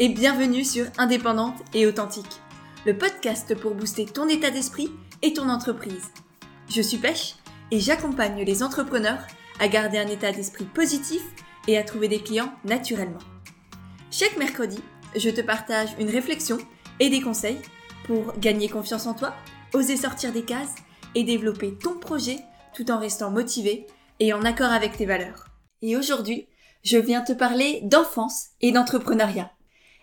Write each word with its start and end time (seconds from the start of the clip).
et 0.00 0.08
bienvenue 0.08 0.64
sur 0.64 0.86
Indépendante 0.96 1.56
et 1.74 1.84
Authentique, 1.84 2.40
le 2.86 2.96
podcast 2.96 3.56
pour 3.56 3.74
booster 3.74 4.06
ton 4.06 4.28
état 4.28 4.50
d'esprit 4.50 4.92
et 5.22 5.32
ton 5.32 5.48
entreprise. 5.48 6.12
Je 6.68 6.80
suis 6.80 6.98
Pêche 6.98 7.34
et 7.72 7.80
j'accompagne 7.80 8.44
les 8.44 8.62
entrepreneurs 8.62 9.26
à 9.58 9.66
garder 9.66 9.98
un 9.98 10.06
état 10.06 10.30
d'esprit 10.30 10.66
positif 10.66 11.20
et 11.66 11.76
à 11.76 11.82
trouver 11.82 12.06
des 12.06 12.20
clients 12.20 12.52
naturellement. 12.64 13.18
Chaque 14.12 14.36
mercredi, 14.36 14.78
je 15.16 15.30
te 15.30 15.40
partage 15.40 15.88
une 15.98 16.10
réflexion 16.10 16.58
et 17.00 17.10
des 17.10 17.20
conseils 17.20 17.60
pour 18.04 18.38
gagner 18.38 18.68
confiance 18.68 19.06
en 19.06 19.14
toi, 19.14 19.34
oser 19.74 19.96
sortir 19.96 20.32
des 20.32 20.44
cases 20.44 20.76
et 21.16 21.24
développer 21.24 21.74
ton 21.74 21.98
projet 21.98 22.38
tout 22.72 22.88
en 22.92 23.00
restant 23.00 23.32
motivé 23.32 23.88
et 24.20 24.32
en 24.32 24.44
accord 24.44 24.70
avec 24.70 24.96
tes 24.96 25.06
valeurs. 25.06 25.46
Et 25.82 25.96
aujourd'hui, 25.96 26.46
je 26.84 26.98
viens 26.98 27.22
te 27.22 27.32
parler 27.32 27.80
d'enfance 27.82 28.50
et 28.60 28.70
d'entrepreneuriat 28.70 29.50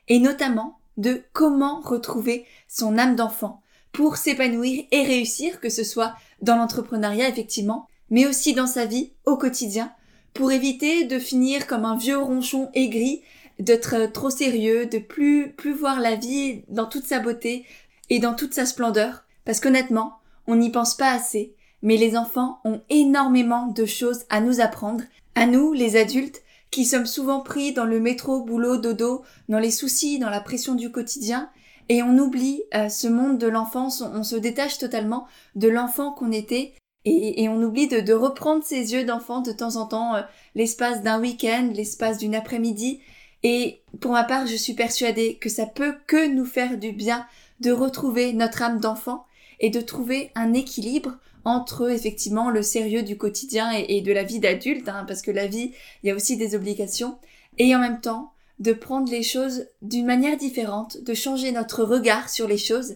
et 0.08 0.20
notamment 0.20 0.80
de 0.98 1.22
comment 1.34 1.82
retrouver 1.82 2.46
son 2.68 2.98
âme 2.98 3.16
d'enfant 3.16 3.62
pour 3.92 4.18
s'épanouir 4.18 4.84
et 4.92 5.04
réussir, 5.04 5.60
que 5.60 5.70
ce 5.70 5.84
soit 5.84 6.16
dans 6.42 6.56
l'entrepreneuriat 6.56 7.30
effectivement, 7.30 7.88
mais 8.10 8.26
aussi 8.26 8.54
dans 8.54 8.68
sa 8.68 8.86
vie 8.86 9.12
au 9.26 9.38
quotidien, 9.38 9.92
pour 10.34 10.52
éviter 10.52 11.06
de 11.06 11.18
finir 11.18 11.66
comme 11.66 11.86
un 11.86 11.96
vieux 11.96 12.18
ronchon 12.18 12.70
aigri, 12.74 13.22
d'être 13.60 14.12
trop 14.12 14.30
sérieux, 14.30 14.86
de 14.86 14.98
plus 14.98 15.54
plus 15.54 15.74
voir 15.74 16.02
la 16.02 16.16
vie 16.16 16.64
dans 16.68 16.86
toute 16.86 17.06
sa 17.06 17.20
beauté 17.20 17.66
et 18.10 18.20
dans 18.20 18.34
toute 18.34 18.54
sa 18.54 18.66
splendeur, 18.66 19.24
parce 19.46 19.60
qu'honnêtement, 19.60 20.18
on 20.46 20.56
n'y 20.56 20.72
pense 20.72 20.96
pas 20.96 21.12
assez, 21.12 21.56
mais 21.82 21.98
les 21.98 22.18
enfants 22.18 22.60
ont 22.66 22.82
énormément 22.90 23.68
de 23.68 23.86
choses 23.86 24.26
à 24.30 24.42
nous 24.42 24.60
apprendre, 24.60 25.04
à 25.36 25.46
nous, 25.46 25.74
les 25.74 25.96
adultes, 25.96 26.42
qui 26.76 26.84
sommes 26.84 27.06
souvent 27.06 27.40
pris 27.40 27.72
dans 27.72 27.86
le 27.86 28.02
métro, 28.02 28.42
boulot, 28.42 28.76
dodo, 28.76 29.24
dans 29.48 29.60
les 29.60 29.72
soucis, 29.72 30.20
dans 30.20 30.30
la 30.30 30.42
pression 30.42 30.76
du 30.76 30.92
quotidien, 30.92 31.50
et 31.88 32.04
on 32.04 32.18
oublie 32.18 32.64
euh, 32.74 32.90
ce 32.90 33.08
monde 33.08 33.38
de 33.38 33.48
l'enfance, 33.48 34.02
on, 34.02 34.24
se 34.24 34.36
détache 34.36 34.78
totalement 34.78 35.26
de 35.56 35.70
l'enfant 35.70 36.12
qu'on 36.12 36.34
était, 36.34 36.74
et, 37.06 37.48
on 37.48 37.64
oublie 37.64 37.88
de, 37.88 38.12
reprendre 38.12 38.62
ses 38.62 38.92
yeux 38.92 39.06
d'enfant 39.06 39.40
de 39.40 39.54
temps 39.54 39.78
en 39.78 39.86
temps, 39.86 40.16
euh, 40.16 40.22
l'espace 40.54 41.02
d'un 41.02 41.22
week-end, 41.22 41.72
l'espace 41.74 42.18
d'une 42.18 42.36
après-midi, 42.36 43.00
et 43.44 43.82
pour 44.02 44.12
ma 44.12 44.26
part, 44.26 44.46
je 44.46 44.58
suis 44.58 44.74
persuadée 44.74 45.36
que 45.36 45.48
ça 45.48 45.68
peut 45.68 45.96
que 46.08 46.28
nous 46.28 46.46
faire 46.46 46.78
du 46.78 46.92
bien 46.92 47.26
de 47.62 47.72
retrouver 47.72 48.34
notre 48.34 48.64
âme 48.64 48.82
d'enfant 48.82 49.26
et 49.62 49.70
de 49.70 49.80
trouver 49.80 50.30
un 50.36 50.54
équilibre 50.54 51.16
entre 51.46 51.90
effectivement 51.92 52.50
le 52.50 52.64
sérieux 52.64 53.04
du 53.04 53.18
quotidien 53.18 53.72
et, 53.72 54.02
de 54.02 54.12
la 54.12 54.24
vie 54.24 54.40
d'adulte, 54.40 54.90
hein, 54.90 55.06
parce 55.08 55.22
que 55.22 55.32
la 55.32 55.48
vie, 55.48 55.72
il 56.04 56.08
y 56.08 56.12
a 56.12 56.16
aussi 56.16 56.38
des 56.38 56.56
obligations, 56.56 57.18
et 57.58 57.76
en 57.76 57.80
même 57.80 58.02
temps 58.02 58.34
de 58.60 58.74
prendre 58.74 59.12
les 59.12 59.24
choses 59.24 59.68
d'une 59.82 60.06
manière 60.06 60.38
différente, 60.38 60.98
de 61.04 61.14
changer 61.14 61.52
notre 61.52 61.84
regard 61.84 62.30
sur 62.30 62.48
les 62.48 62.58
choses. 62.58 62.96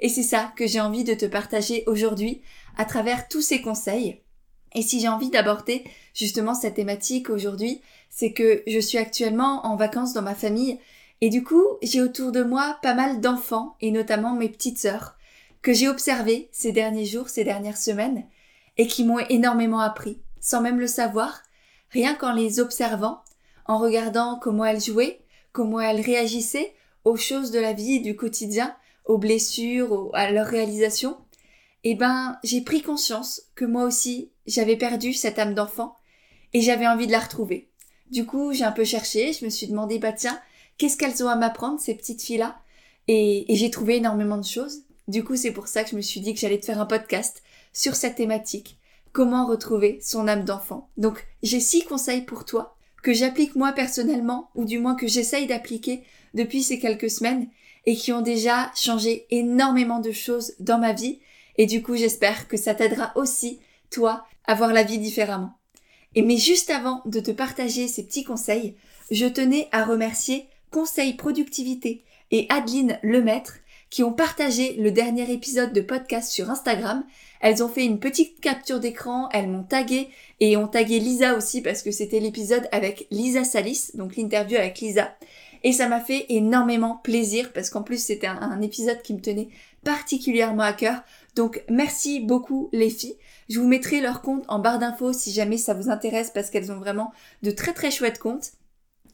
Et 0.00 0.08
c'est 0.08 0.22
ça 0.22 0.52
que 0.56 0.66
j'ai 0.66 0.80
envie 0.80 1.04
de 1.04 1.14
te 1.14 1.26
partager 1.26 1.84
aujourd'hui 1.86 2.40
à 2.76 2.84
travers 2.84 3.28
tous 3.28 3.42
ces 3.42 3.60
conseils. 3.60 4.20
Et 4.74 4.82
si 4.82 5.00
j'ai 5.00 5.08
envie 5.08 5.30
d'aborder 5.30 5.84
justement 6.14 6.54
cette 6.54 6.74
thématique 6.74 7.28
aujourd'hui, 7.28 7.80
c'est 8.08 8.32
que 8.32 8.62
je 8.66 8.78
suis 8.78 8.98
actuellement 8.98 9.66
en 9.66 9.76
vacances 9.76 10.12
dans 10.12 10.22
ma 10.22 10.34
famille 10.34 10.78
et 11.20 11.28
du 11.28 11.42
coup 11.42 11.64
j'ai 11.82 12.00
autour 12.00 12.32
de 12.32 12.42
moi 12.42 12.78
pas 12.82 12.94
mal 12.94 13.20
d'enfants 13.20 13.76
et 13.80 13.90
notamment 13.90 14.34
mes 14.34 14.48
petites 14.48 14.78
sœurs 14.78 15.16
que 15.62 15.72
j'ai 15.72 15.88
observé 15.88 16.48
ces 16.52 16.72
derniers 16.72 17.06
jours, 17.06 17.28
ces 17.28 17.44
dernières 17.44 17.76
semaines, 17.76 18.26
et 18.76 18.86
qui 18.86 19.04
m'ont 19.04 19.18
énormément 19.28 19.80
appris, 19.80 20.20
sans 20.40 20.60
même 20.60 20.80
le 20.80 20.86
savoir, 20.86 21.42
rien 21.90 22.14
qu'en 22.14 22.32
les 22.32 22.60
observant, 22.60 23.22
en 23.66 23.78
regardant 23.78 24.38
comment 24.38 24.64
elles 24.64 24.80
jouaient, 24.80 25.20
comment 25.52 25.80
elles 25.80 26.00
réagissaient 26.00 26.74
aux 27.04 27.16
choses 27.16 27.50
de 27.50 27.58
la 27.58 27.72
vie, 27.72 28.00
du 28.00 28.16
quotidien, 28.16 28.74
aux 29.04 29.18
blessures, 29.18 30.10
à 30.14 30.30
leurs 30.30 30.46
réalisations, 30.46 31.18
eh 31.84 31.94
ben, 31.94 32.38
j'ai 32.44 32.60
pris 32.60 32.82
conscience 32.82 33.42
que 33.54 33.64
moi 33.64 33.84
aussi, 33.84 34.30
j'avais 34.46 34.76
perdu 34.76 35.12
cette 35.12 35.38
âme 35.38 35.54
d'enfant, 35.54 35.96
et 36.52 36.60
j'avais 36.60 36.86
envie 36.86 37.06
de 37.06 37.12
la 37.12 37.20
retrouver. 37.20 37.70
Du 38.10 38.26
coup, 38.26 38.52
j'ai 38.52 38.64
un 38.64 38.72
peu 38.72 38.84
cherché, 38.84 39.32
je 39.32 39.44
me 39.44 39.50
suis 39.50 39.68
demandé, 39.68 39.98
bah 39.98 40.12
tiens, 40.12 40.40
qu'est-ce 40.78 40.96
qu'elles 40.96 41.22
ont 41.22 41.28
à 41.28 41.36
m'apprendre, 41.36 41.80
ces 41.80 41.94
petites 41.94 42.22
filles-là? 42.22 42.56
Et 43.08 43.44
j'ai 43.50 43.70
trouvé 43.70 43.96
énormément 43.96 44.36
de 44.36 44.44
choses. 44.44 44.82
Du 45.10 45.24
coup, 45.24 45.34
c'est 45.34 45.50
pour 45.50 45.66
ça 45.66 45.82
que 45.82 45.90
je 45.90 45.96
me 45.96 46.02
suis 46.02 46.20
dit 46.20 46.34
que 46.34 46.38
j'allais 46.38 46.60
te 46.60 46.66
faire 46.66 46.80
un 46.80 46.86
podcast 46.86 47.42
sur 47.72 47.96
cette 47.96 48.14
thématique. 48.14 48.78
Comment 49.10 49.44
retrouver 49.44 49.98
son 50.00 50.28
âme 50.28 50.44
d'enfant. 50.44 50.88
Donc, 50.98 51.26
j'ai 51.42 51.58
six 51.58 51.82
conseils 51.82 52.20
pour 52.20 52.44
toi 52.44 52.76
que 53.02 53.12
j'applique 53.12 53.56
moi 53.56 53.72
personnellement, 53.72 54.50
ou 54.54 54.64
du 54.64 54.78
moins 54.78 54.94
que 54.94 55.08
j'essaye 55.08 55.48
d'appliquer 55.48 56.04
depuis 56.32 56.62
ces 56.62 56.78
quelques 56.78 57.10
semaines, 57.10 57.48
et 57.86 57.96
qui 57.96 58.12
ont 58.12 58.20
déjà 58.20 58.70
changé 58.76 59.26
énormément 59.30 59.98
de 59.98 60.12
choses 60.12 60.52
dans 60.60 60.78
ma 60.78 60.92
vie, 60.92 61.18
et 61.58 61.66
du 61.66 61.82
coup 61.82 61.96
j'espère 61.96 62.46
que 62.46 62.56
ça 62.56 62.76
t'aidera 62.76 63.10
aussi, 63.16 63.58
toi, 63.90 64.24
à 64.44 64.54
voir 64.54 64.72
la 64.72 64.84
vie 64.84 64.98
différemment. 64.98 65.58
Et 66.14 66.22
mais 66.22 66.36
juste 66.36 66.70
avant 66.70 67.02
de 67.04 67.18
te 67.18 67.32
partager 67.32 67.88
ces 67.88 68.06
petits 68.06 68.22
conseils, 68.22 68.76
je 69.10 69.26
tenais 69.26 69.68
à 69.72 69.84
remercier 69.84 70.46
Conseil 70.70 71.14
Productivité 71.14 72.04
et 72.30 72.46
Adeline 72.48 73.00
Lemaître 73.02 73.54
qui 73.90 74.04
ont 74.04 74.12
partagé 74.12 74.74
le 74.74 74.92
dernier 74.92 75.30
épisode 75.32 75.72
de 75.72 75.80
podcast 75.80 76.30
sur 76.30 76.48
Instagram. 76.48 77.04
Elles 77.40 77.62
ont 77.62 77.68
fait 77.68 77.84
une 77.84 77.98
petite 77.98 78.40
capture 78.40 78.78
d'écran, 78.78 79.28
elles 79.32 79.48
m'ont 79.48 79.64
tagué 79.64 80.08
et 80.38 80.56
ont 80.56 80.68
tagué 80.68 81.00
Lisa 81.00 81.34
aussi 81.34 81.60
parce 81.60 81.82
que 81.82 81.90
c'était 81.90 82.20
l'épisode 82.20 82.68
avec 82.70 83.08
Lisa 83.10 83.42
Salis, 83.42 83.90
donc 83.94 84.16
l'interview 84.16 84.56
avec 84.56 84.78
Lisa. 84.78 85.10
Et 85.62 85.72
ça 85.72 85.88
m'a 85.88 86.00
fait 86.00 86.26
énormément 86.28 87.00
plaisir 87.02 87.52
parce 87.52 87.68
qu'en 87.68 87.82
plus 87.82 88.02
c'était 88.02 88.28
un, 88.28 88.60
épisode 88.62 89.02
qui 89.02 89.12
me 89.12 89.20
tenait 89.20 89.48
particulièrement 89.84 90.62
à 90.62 90.72
cœur. 90.72 91.02
Donc 91.34 91.62
merci 91.68 92.20
beaucoup 92.20 92.68
les 92.72 92.90
filles. 92.90 93.16
Je 93.48 93.58
vous 93.58 93.66
mettrai 93.66 94.00
leur 94.00 94.22
compte 94.22 94.44
en 94.48 94.60
barre 94.60 94.78
d'infos 94.78 95.12
si 95.12 95.32
jamais 95.32 95.58
ça 95.58 95.74
vous 95.74 95.90
intéresse 95.90 96.30
parce 96.30 96.48
qu'elles 96.50 96.70
ont 96.70 96.78
vraiment 96.78 97.12
de 97.42 97.50
très 97.50 97.72
très 97.72 97.90
chouettes 97.90 98.18
comptes. 98.18 98.52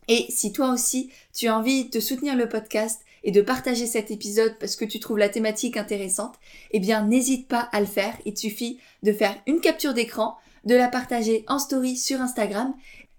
Et 0.09 0.27
si 0.29 0.53
toi 0.53 0.71
aussi 0.71 1.11
tu 1.35 1.49
as 1.49 1.57
envie 1.57 1.89
de 1.89 1.99
soutenir 1.99 2.37
le 2.37 2.49
podcast, 2.49 3.01
et 3.27 3.33
de 3.33 3.43
partager 3.43 3.87
cet 3.87 4.13
épisode 4.13 4.57
parce 4.61 4.77
que 4.77 4.85
tu 4.85 5.01
trouves 5.01 5.19
la 5.19 5.29
thématique 5.29 5.77
intéressante, 5.77 6.37
eh 6.71 6.79
bien 6.79 7.05
n'hésite 7.05 7.49
pas 7.49 7.69
à 7.73 7.81
le 7.81 7.87
faire. 7.87 8.17
Il 8.25 8.39
suffit 8.39 8.79
de 9.03 9.13
faire 9.13 9.37
une 9.49 9.61
capture 9.61 9.95
d'écran, 9.95 10.37
de 10.65 10.77
la 10.77 10.87
partager 10.87 11.45
en 11.49 11.59
story 11.59 11.97
sur 11.97 12.21
Instagram 12.21 12.73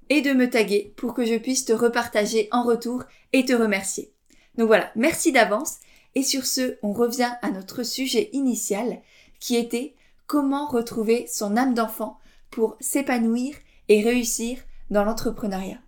et 0.09 0.21
de 0.21 0.31
me 0.31 0.49
taguer 0.49 0.93
pour 0.95 1.13
que 1.13 1.25
je 1.25 1.35
puisse 1.35 1.65
te 1.65 1.73
repartager 1.73 2.47
en 2.51 2.63
retour 2.63 3.03
et 3.33 3.43
te 3.43 3.51
remercier. 3.51 4.13
Donc 4.57 4.67
voilà, 4.67 4.89
merci 4.95 5.33
d'avance. 5.33 5.75
Et 6.15 6.23
sur 6.23 6.45
ce, 6.45 6.77
on 6.81 6.93
revient 6.93 7.33
à 7.41 7.51
notre 7.51 7.83
sujet 7.83 8.29
initial 8.31 9.01
qui 9.41 9.57
était 9.57 9.93
comment 10.25 10.67
retrouver 10.67 11.27
son 11.27 11.57
âme 11.57 11.73
d'enfant 11.73 12.17
pour 12.49 12.77
s'épanouir 12.79 13.55
et 13.89 14.01
réussir 14.01 14.59
dans 14.89 15.03
l'entrepreneuriat. 15.03 15.79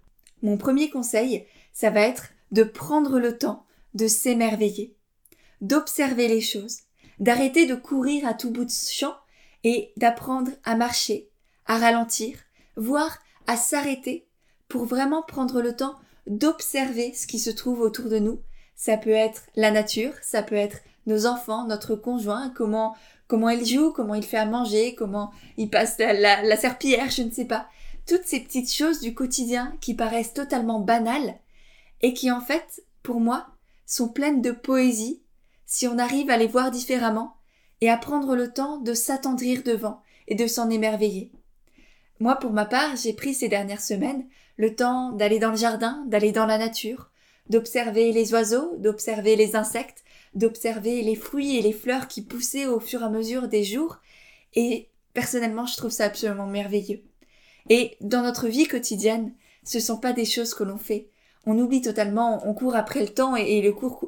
Mon 0.44 0.58
premier 0.58 0.90
conseil, 0.90 1.46
ça 1.72 1.90
va 1.90 2.02
être 2.02 2.32
de 2.52 2.64
prendre 2.64 3.18
le 3.18 3.38
temps 3.38 3.66
de 3.94 4.08
s'émerveiller, 4.08 4.96
d'observer 5.62 6.28
les 6.28 6.42
choses, 6.42 6.80
d'arrêter 7.20 7.66
de 7.66 7.76
courir 7.76 8.28
à 8.28 8.34
tout 8.34 8.52
bout 8.52 8.66
de 8.66 8.72
champ 8.72 9.16
et 9.64 9.92
d'apprendre 9.98 10.52
à 10.64 10.76
marcher, 10.76 11.30
à 11.66 11.78
ralentir, 11.78 12.38
voire 12.76 13.20
à 13.48 13.58
s'arrêter 13.58 14.28
pour 14.68 14.86
vraiment 14.86 15.24
prendre 15.24 15.62
le 15.62 15.76
temps 15.76 15.96
d'observer 16.28 17.14
ce 17.14 17.28
qui 17.28 17.40
se 17.40 17.50
trouve 17.50 17.82
autour 17.82 18.10
de 18.10 18.20
nous. 18.20 18.42
Ça 18.76 18.98
peut 18.98 19.10
être 19.10 19.44
la 19.56 19.72
nature, 19.72 20.14
ça 20.22 20.44
peut 20.44 20.56
être 20.56 20.80
nos 21.06 21.26
enfants, 21.26 21.66
notre 21.66 21.96
conjoint, 21.96 22.50
comment 22.56 22.96
comment 23.28 23.50
il 23.50 23.66
joue, 23.66 23.92
comment 23.92 24.16
il 24.16 24.24
fait 24.24 24.38
à 24.38 24.46
manger, 24.46 24.96
comment 24.96 25.32
il 25.56 25.70
passe 25.70 25.98
la, 26.00 26.42
la, 26.42 26.58
serpillière, 26.58 27.10
je 27.10 27.22
ne 27.22 27.32
sais 27.32 27.46
pas. 27.46 27.68
Toutes 28.08 28.26
ces 28.26 28.40
petites 28.40 28.74
choses 28.74 29.00
du 29.02 29.14
quotidien 29.14 29.78
qui 29.82 29.94
paraissent 29.94 30.34
totalement 30.34 30.80
banales 30.80 31.36
et 32.02 32.14
qui 32.14 32.32
en 32.32 32.42
fait, 32.42 32.84
pour 33.04 33.20
moi, 33.20 33.48
sont 33.90 34.08
pleines 34.08 34.42
de 34.42 34.52
poésie 34.52 35.24
si 35.66 35.88
on 35.88 35.98
arrive 35.98 36.30
à 36.30 36.38
les 36.38 36.48
voir 36.48 36.70
différemment 36.70 37.36
et 37.82 37.90
à 37.90 37.98
prendre 37.98 38.36
le 38.36 38.54
temps 38.54 38.78
de 38.78 38.94
s'attendrir 38.94 39.64
devant 39.64 40.04
et 40.28 40.36
de 40.36 40.46
s'en 40.46 40.70
émerveiller. 40.70 41.32
Moi, 42.20 42.36
pour 42.36 42.52
ma 42.52 42.66
part, 42.66 42.96
j'ai 42.96 43.14
pris 43.14 43.34
ces 43.34 43.50
dernières 43.50 43.82
semaines 43.82 44.28
le 44.58 44.76
temps 44.76 45.12
d'aller 45.12 45.40
dans 45.40 45.50
le 45.50 45.58
jardin, 45.58 46.06
d'aller 46.08 46.32
dans 46.32 46.46
la 46.46 46.60
nature, 46.60 47.10
d'observer 47.50 48.12
les 48.12 48.32
oiseaux, 48.32 48.76
d'observer 48.78 49.36
les 49.36 49.56
insectes, 49.56 50.04
d'observer 50.36 51.02
les 51.02 51.16
fruits 51.16 51.58
et 51.58 51.62
les 51.64 51.74
fleurs 51.74 52.08
qui 52.08 52.22
poussaient 52.22 52.68
au 52.68 52.80
fur 52.80 53.02
et 53.02 53.06
à 53.06 53.10
mesure 53.10 53.48
des 53.48 53.64
jours, 53.64 53.98
et 54.54 54.90
personnellement, 55.14 55.66
je 55.66 55.78
trouve 55.78 55.90
ça 55.90 56.06
absolument 56.06 56.46
merveilleux. 56.46 57.04
Et 57.70 57.98
dans 58.02 58.22
notre 58.22 58.48
vie 58.48 58.68
quotidienne, 58.68 59.34
ce 59.64 59.80
sont 59.80 59.98
pas 59.98 60.14
des 60.14 60.26
choses 60.26 60.54
que 60.54 60.64
l'on 60.64 60.78
fait, 60.78 61.10
on 61.50 61.58
oublie 61.58 61.82
totalement, 61.82 62.48
on 62.48 62.54
court 62.54 62.76
après 62.76 63.02
le 63.02 63.10
temps 63.10 63.36
et, 63.36 63.62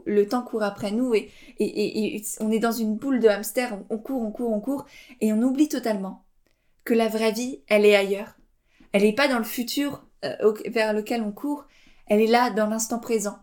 le, 0.06 0.28
temps 0.28 0.44
court 0.44 0.62
après 0.62 0.92
nous 0.92 1.16
et, 1.16 1.32
et, 1.60 2.22
on 2.40 2.52
est 2.52 2.60
dans 2.60 2.72
une 2.72 2.96
boule 2.96 3.20
de 3.20 3.28
hamster, 3.28 3.80
on, 3.90 3.98
court, 3.98 4.22
on 4.22 4.32
court, 4.32 4.52
on 4.52 4.60
court 4.60 4.86
et 5.22 5.34
on 5.34 5.42
oublie 5.42 5.68
totalement 5.68 6.24
que 6.84 6.94
la 6.94 7.08
vraie 7.08 7.32
vie, 7.32 7.62
elle 7.68 7.86
est 7.86 7.96
ailleurs. 7.96 8.36
Elle 8.92 9.04
n'est 9.04 9.16
pas 9.16 9.28
dans 9.28 9.40
le 9.40 9.44
futur 9.44 10.04
euh, 10.24 10.54
vers 10.68 10.94
lequel 10.94 11.24
on 11.24 11.32
court, 11.32 11.66
elle 12.06 12.22
est 12.22 12.28
là 12.28 12.52
dans 12.52 12.68
l'instant 12.68 13.00
présent. 13.00 13.40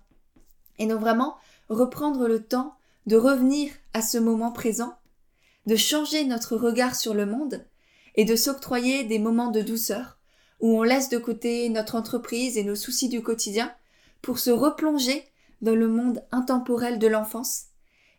Et 0.79 0.87
donc 0.87 1.01
vraiment 1.01 1.37
reprendre 1.69 2.29
le 2.29 2.43
temps 2.43 2.77
de 3.07 3.17
revenir 3.17 3.73
à 3.95 4.03
ce 4.03 4.19
moment 4.19 4.53
présent, 4.53 4.95
de 5.67 5.75
changer 5.75 6.25
notre 6.25 6.57
regard 6.57 6.95
sur 6.95 7.15
le 7.15 7.27
monde 7.27 7.67
et 8.15 8.25
de 8.25 8.37
s'octroyer 8.37 9.03
des 9.05 9.19
moments 9.19 9.51
de 9.51 9.61
douceur 9.61 10.19
où 10.61 10.79
on 10.79 10.83
laisse 10.83 11.09
de 11.09 11.19
côté 11.19 11.69
notre 11.69 11.95
entreprise 11.95 12.59
et 12.59 12.65
nos 12.65 12.75
soucis 12.75 13.09
du 13.09 13.23
quotidien 13.23 13.73
pour 14.23 14.39
se 14.39 14.51
replonger 14.51 15.25
dans 15.61 15.75
le 15.75 15.89
monde 15.89 16.25
intemporel 16.31 16.99
de 16.99 17.07
l'enfance, 17.07 17.67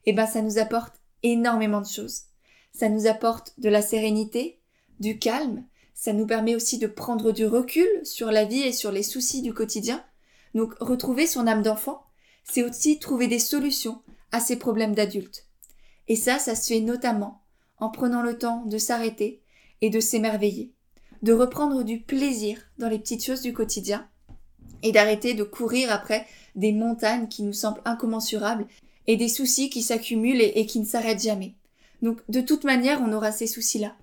eh 0.05 0.13
ben 0.13 0.25
ça 0.25 0.41
nous 0.41 0.57
apporte 0.57 0.95
énormément 1.23 1.81
de 1.81 1.87
choses. 1.87 2.23
Ça 2.71 2.89
nous 2.89 3.07
apporte 3.07 3.53
de 3.57 3.69
la 3.69 3.81
sérénité, 3.81 4.59
du 4.99 5.19
calme, 5.19 5.65
ça 5.93 6.13
nous 6.13 6.25
permet 6.25 6.55
aussi 6.55 6.77
de 6.77 6.87
prendre 6.87 7.33
du 7.33 7.45
recul 7.45 7.87
sur 8.03 8.31
la 8.31 8.45
vie 8.45 8.61
et 8.61 8.71
sur 8.71 8.91
les 8.91 9.03
soucis 9.03 9.41
du 9.41 9.53
quotidien. 9.53 10.03
Donc 10.55 10.73
retrouver 10.79 11.27
son 11.27 11.45
âme 11.45 11.61
d'enfant, 11.61 12.05
c'est 12.45 12.63
aussi 12.63 12.99
trouver 12.99 13.27
des 13.27 13.39
solutions 13.39 14.01
à 14.31 14.39
ces 14.39 14.57
problèmes 14.57 14.95
d'adultes. 14.95 15.47
Et 16.07 16.15
ça, 16.15 16.39
ça 16.39 16.55
se 16.55 16.73
fait 16.73 16.79
notamment 16.79 17.43
en 17.77 17.89
prenant 17.89 18.21
le 18.21 18.37
temps 18.37 18.63
de 18.65 18.77
s'arrêter 18.77 19.41
et 19.81 19.89
de 19.89 19.99
s'émerveiller, 19.99 20.73
de 21.21 21.33
reprendre 21.33 21.83
du 21.83 22.01
plaisir 22.01 22.59
dans 22.77 22.89
les 22.89 22.99
petites 22.99 23.25
choses 23.25 23.41
du 23.41 23.53
quotidien 23.53 24.09
et 24.83 24.91
d'arrêter 24.91 25.33
de 25.33 25.43
courir 25.43 25.91
après 25.91 26.25
des 26.55 26.71
montagnes 26.71 27.27
qui 27.27 27.43
nous 27.43 27.53
semblent 27.53 27.81
incommensurables 27.85 28.67
et 29.07 29.17
des 29.17 29.27
soucis 29.27 29.69
qui 29.69 29.81
s'accumulent 29.81 30.41
et, 30.41 30.65
qui 30.65 30.79
ne 30.79 30.85
s'arrêtent 30.85 31.23
jamais. 31.23 31.55
Donc 32.01 32.19
de 32.29 32.41
toute 32.41 32.63
manière, 32.63 33.01
on 33.01 33.13
aura 33.13 33.31
ces 33.31 33.47
soucis-là. 33.47 33.95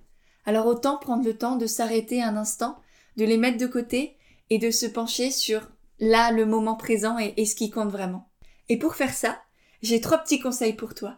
Alors 0.45 0.65
autant 0.65 0.97
prendre 0.97 1.25
le 1.25 1.37
temps 1.37 1.55
de 1.55 1.65
s'arrêter 1.65 2.21
un 2.21 2.37
instant, 2.37 2.77
de 3.17 3.25
les 3.25 3.37
mettre 3.37 3.57
de 3.57 3.67
côté 3.67 4.17
et 4.49 4.59
de 4.59 4.71
se 4.71 4.85
pencher 4.85 5.31
sur 5.31 5.69
là 5.99 6.31
le 6.31 6.45
moment 6.45 6.75
présent 6.75 7.17
et, 7.19 7.33
et 7.37 7.45
ce 7.45 7.55
qui 7.55 7.69
compte 7.69 7.89
vraiment. 7.89 8.29
Et 8.69 8.77
pour 8.77 8.95
faire 8.95 9.13
ça, 9.13 9.41
j'ai 9.81 10.01
trois 10.01 10.19
petits 10.19 10.39
conseils 10.39 10.73
pour 10.73 10.93
toi. 10.93 11.17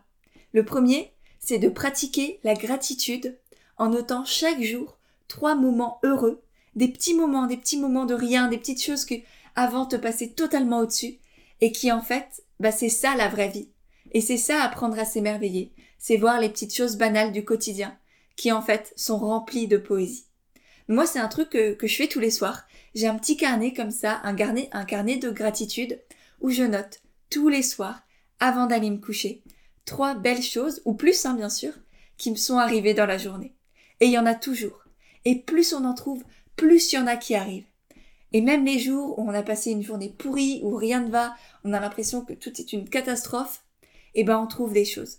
Le 0.54 0.66
premier, 0.66 1.14
c'est 1.40 1.60
de 1.60 1.70
pratiquer 1.70 2.40
la 2.44 2.54
gratitude 2.54 3.38
en 3.78 3.90
notant 3.90 4.26
chaque 4.26 4.62
jour 4.62 4.98
trois 5.28 5.56
moments 5.56 6.00
heureux, 6.04 6.42
des 6.76 6.90
petits 6.90 7.14
moments, 7.14 7.48
des 7.48 7.58
petits 7.58 7.80
moments 7.80 8.06
de 8.06 8.14
rien, 8.14 8.50
des 8.50 8.58
petites 8.58 8.84
choses 8.84 9.06
que 9.06 9.16
avant 9.60 9.86
te 9.86 9.98
passaient 9.98 10.30
totalement 10.30 10.80
au-dessus 10.80 11.20
et 11.60 11.74
qui 11.74 11.92
en 11.92 12.02
fait, 12.02 12.44
bah 12.60 12.72
c'est 12.72 12.90
ça 12.90 13.16
la 13.16 13.28
vraie 13.28 13.50
vie. 13.50 13.70
Et 14.12 14.22
c'est 14.22 14.38
ça 14.38 14.64
apprendre 14.64 14.98
à 14.98 15.06
s'émerveiller. 15.06 15.74
C'est 15.98 16.18
voir 16.18 16.40
les 16.40 16.50
petites 16.50 16.74
choses 16.74 16.96
banales 16.96 17.34
du 17.34 17.44
quotidien 17.44 17.98
qui 18.38 18.54
en 18.54 18.62
fait 18.62 18.94
sont 18.96 19.18
remplies 19.18 19.68
de 19.68 19.78
poésie. 19.78 20.28
Moi, 20.88 21.06
c'est 21.06 21.20
un 21.20 21.28
truc 21.28 21.50
que, 21.50 21.74
que 21.74 21.88
je 21.88 21.96
fais 21.98 22.08
tous 22.08 22.22
les 22.22 22.32
soirs. 22.32 22.64
J'ai 22.96 23.08
un 23.08 23.18
petit 23.18 23.36
carnet 23.36 23.74
comme 23.74 23.92
ça, 23.92 24.22
un 24.24 24.34
carnet, 24.34 24.70
un 24.72 24.86
carnet 24.86 25.18
de 25.18 25.30
gratitude 25.30 26.02
où 26.40 26.50
je 26.50 26.64
note 26.64 27.02
tous 27.30 27.50
les 27.50 27.62
soirs, 27.62 28.02
avant 28.40 28.66
d'aller 28.66 28.90
me 28.90 28.98
coucher, 28.98 29.44
trois 29.86 30.16
belles 30.16 30.42
choses, 30.42 30.82
ou 30.86 30.94
plus 30.94 31.26
hein, 31.26 31.34
bien 31.34 31.50
sûr, 31.50 31.74
qui 32.18 32.32
me 32.32 32.38
sont 32.38 32.58
arrivées 32.58 32.94
dans 32.94 33.06
la 33.06 33.18
journée. 33.18 33.54
Et 34.00 34.06
il 34.06 34.12
y 34.12 34.18
en 34.18 34.26
a 34.26 34.36
toujours. 34.36 34.86
Et 35.26 35.36
plus 35.36 35.74
on 35.74 35.84
en 35.84 35.94
trouve, 35.94 36.24
plus 36.56 36.94
il 36.94 36.96
y 36.96 37.00
en 37.00 37.08
a 37.08 37.18
qui 37.18 37.36
arrivent. 37.36 37.69
Et 38.32 38.42
même 38.42 38.66
les 38.66 38.80
jours 38.80 39.18
où 39.18 39.28
on 39.28 39.34
a 39.34 39.44
passé 39.44 39.72
une 39.72 39.84
journée 39.84 40.10
pourrie, 40.10 40.62
où 40.64 40.76
rien 40.76 41.02
ne 41.02 41.10
va, 41.10 41.36
on 41.64 41.74
a 41.74 41.80
l'impression 41.80 42.24
que 42.24 42.34
tout 42.34 42.60
est 42.60 42.74
une 42.74 42.88
catastrophe, 42.88 43.64
eh 44.16 44.24
ben 44.24 44.38
on 44.40 44.48
trouve 44.48 44.74
des 44.74 44.86
choses. 44.86 45.18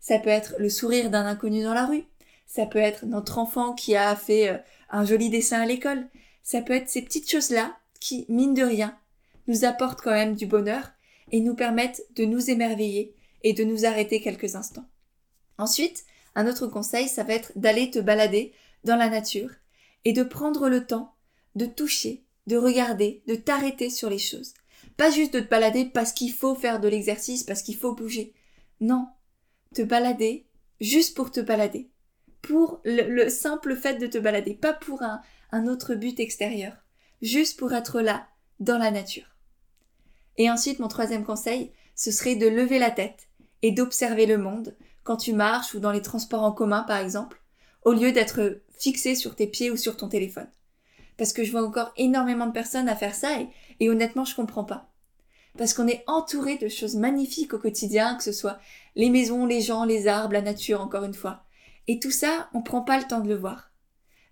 Ça 0.00 0.18
peut 0.18 0.30
être 0.30 0.54
le 0.58 0.68
sourire 0.68 1.10
d'un 1.10 1.26
inconnu 1.26 1.62
dans 1.62 1.74
la 1.74 1.86
rue, 1.86 2.04
ça 2.46 2.66
peut 2.66 2.78
être 2.78 3.06
notre 3.06 3.38
enfant 3.38 3.72
qui 3.74 3.96
a 3.96 4.16
fait 4.16 4.48
euh, 4.48 4.58
un 4.90 5.04
joli 5.04 5.30
dessin 5.30 5.60
à 5.60 5.66
l'école, 5.66 6.08
ça 6.42 6.60
peut 6.60 6.72
être 6.72 6.88
ces 6.88 7.02
petites 7.02 7.30
choses-là 7.30 7.76
qui, 8.00 8.26
mine 8.28 8.54
de 8.54 8.64
rien, 8.64 8.98
nous 9.46 9.64
apportent 9.64 10.00
quand 10.00 10.10
même 10.10 10.34
du 10.34 10.46
bonheur 10.46 10.90
et 11.30 11.40
nous 11.40 11.54
permettent 11.54 12.04
de 12.16 12.24
nous 12.24 12.50
émerveiller 12.50 13.14
et 13.42 13.52
de 13.52 13.64
nous 13.64 13.86
arrêter 13.86 14.20
quelques 14.20 14.56
instants. 14.56 14.88
Ensuite, 15.58 16.04
un 16.34 16.46
autre 16.46 16.66
conseil, 16.66 17.08
ça 17.08 17.22
va 17.22 17.34
être 17.34 17.52
d'aller 17.56 17.90
te 17.90 17.98
balader 17.98 18.52
dans 18.84 18.96
la 18.96 19.08
nature 19.08 19.50
et 20.04 20.12
de 20.12 20.22
prendre 20.22 20.68
le 20.68 20.84
temps 20.84 21.14
de 21.54 21.66
toucher, 21.66 22.24
de 22.46 22.56
regarder, 22.56 23.22
de 23.26 23.34
t'arrêter 23.34 23.90
sur 23.90 24.10
les 24.10 24.18
choses. 24.18 24.54
Pas 24.96 25.10
juste 25.10 25.34
de 25.34 25.40
te 25.40 25.48
balader 25.48 25.84
parce 25.86 26.12
qu'il 26.12 26.32
faut 26.32 26.54
faire 26.54 26.80
de 26.80 26.88
l'exercice, 26.88 27.44
parce 27.44 27.62
qu'il 27.62 27.76
faut 27.76 27.94
bouger. 27.94 28.34
Non, 28.80 29.08
te 29.74 29.82
balader 29.82 30.46
juste 30.80 31.16
pour 31.16 31.30
te 31.30 31.40
balader. 31.40 31.90
Pour 32.42 32.80
le, 32.84 33.28
simple 33.28 33.76
fait 33.76 33.96
de 33.96 34.06
te 34.06 34.18
balader, 34.18 34.54
pas 34.54 34.72
pour 34.72 35.02
un, 35.02 35.66
autre 35.66 35.94
but 35.94 36.18
extérieur. 36.18 36.74
Juste 37.20 37.58
pour 37.58 37.72
être 37.72 38.00
là, 38.00 38.26
dans 38.58 38.78
la 38.78 38.90
nature. 38.90 39.36
Et 40.36 40.50
ensuite, 40.50 40.80
mon 40.80 40.88
troisième 40.88 41.24
conseil, 41.24 41.72
ce 41.94 42.10
serait 42.10 42.34
de 42.34 42.48
lever 42.48 42.78
la 42.78 42.90
tête 42.90 43.28
et 43.62 43.70
d'observer 43.70 44.26
le 44.26 44.38
monde 44.38 44.76
quand 45.04 45.16
tu 45.16 45.32
marches 45.32 45.74
ou 45.74 45.80
dans 45.80 45.92
les 45.92 46.02
transports 46.02 46.42
en 46.42 46.52
commun 46.52 46.82
par 46.82 46.98
exemple, 46.98 47.40
au 47.84 47.92
lieu 47.92 48.12
d'être 48.12 48.60
fixé 48.70 49.14
sur 49.14 49.36
tes 49.36 49.46
pieds 49.46 49.70
ou 49.70 49.76
sur 49.76 49.96
ton 49.96 50.08
téléphone. 50.08 50.48
Parce 51.16 51.32
que 51.32 51.44
je 51.44 51.52
vois 51.52 51.66
encore 51.66 51.92
énormément 51.96 52.46
de 52.46 52.52
personnes 52.52 52.88
à 52.88 52.96
faire 52.96 53.14
ça 53.14 53.30
et, 53.78 53.88
honnêtement 53.88 54.24
je 54.24 54.34
comprends 54.34 54.64
pas. 54.64 54.90
Parce 55.58 55.74
qu'on 55.74 55.88
est 55.88 56.04
entouré 56.06 56.56
de 56.56 56.68
choses 56.68 56.96
magnifiques 56.96 57.52
au 57.52 57.58
quotidien, 57.58 58.16
que 58.16 58.24
ce 58.24 58.32
soit 58.32 58.58
les 58.96 59.10
maisons, 59.10 59.44
les 59.44 59.60
gens, 59.60 59.84
les 59.84 60.06
arbres, 60.06 60.32
la 60.32 60.42
nature 60.42 60.80
encore 60.80 61.04
une 61.04 61.14
fois. 61.14 61.44
Et 61.88 61.98
tout 61.98 62.10
ça, 62.10 62.48
on 62.54 62.62
prend 62.62 62.82
pas 62.82 62.98
le 62.98 63.04
temps 63.04 63.20
de 63.20 63.28
le 63.28 63.36
voir. 63.36 63.70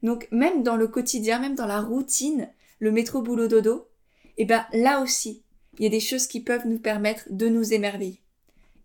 Donc 0.02 0.28
même 0.30 0.62
dans 0.62 0.76
le 0.76 0.88
quotidien, 0.88 1.38
même 1.38 1.54
dans 1.54 1.66
la 1.66 1.80
routine, 1.80 2.48
le 2.78 2.90
métro 2.90 3.20
boulot 3.20 3.48
dodo, 3.48 3.88
eh 4.38 4.46
ben 4.46 4.64
là 4.72 5.00
aussi, 5.00 5.42
il 5.78 5.84
y 5.84 5.86
a 5.86 5.90
des 5.90 6.00
choses 6.00 6.26
qui 6.26 6.40
peuvent 6.40 6.66
nous 6.66 6.78
permettre 6.78 7.24
de 7.30 7.48
nous 7.48 7.74
émerveiller. 7.74 8.22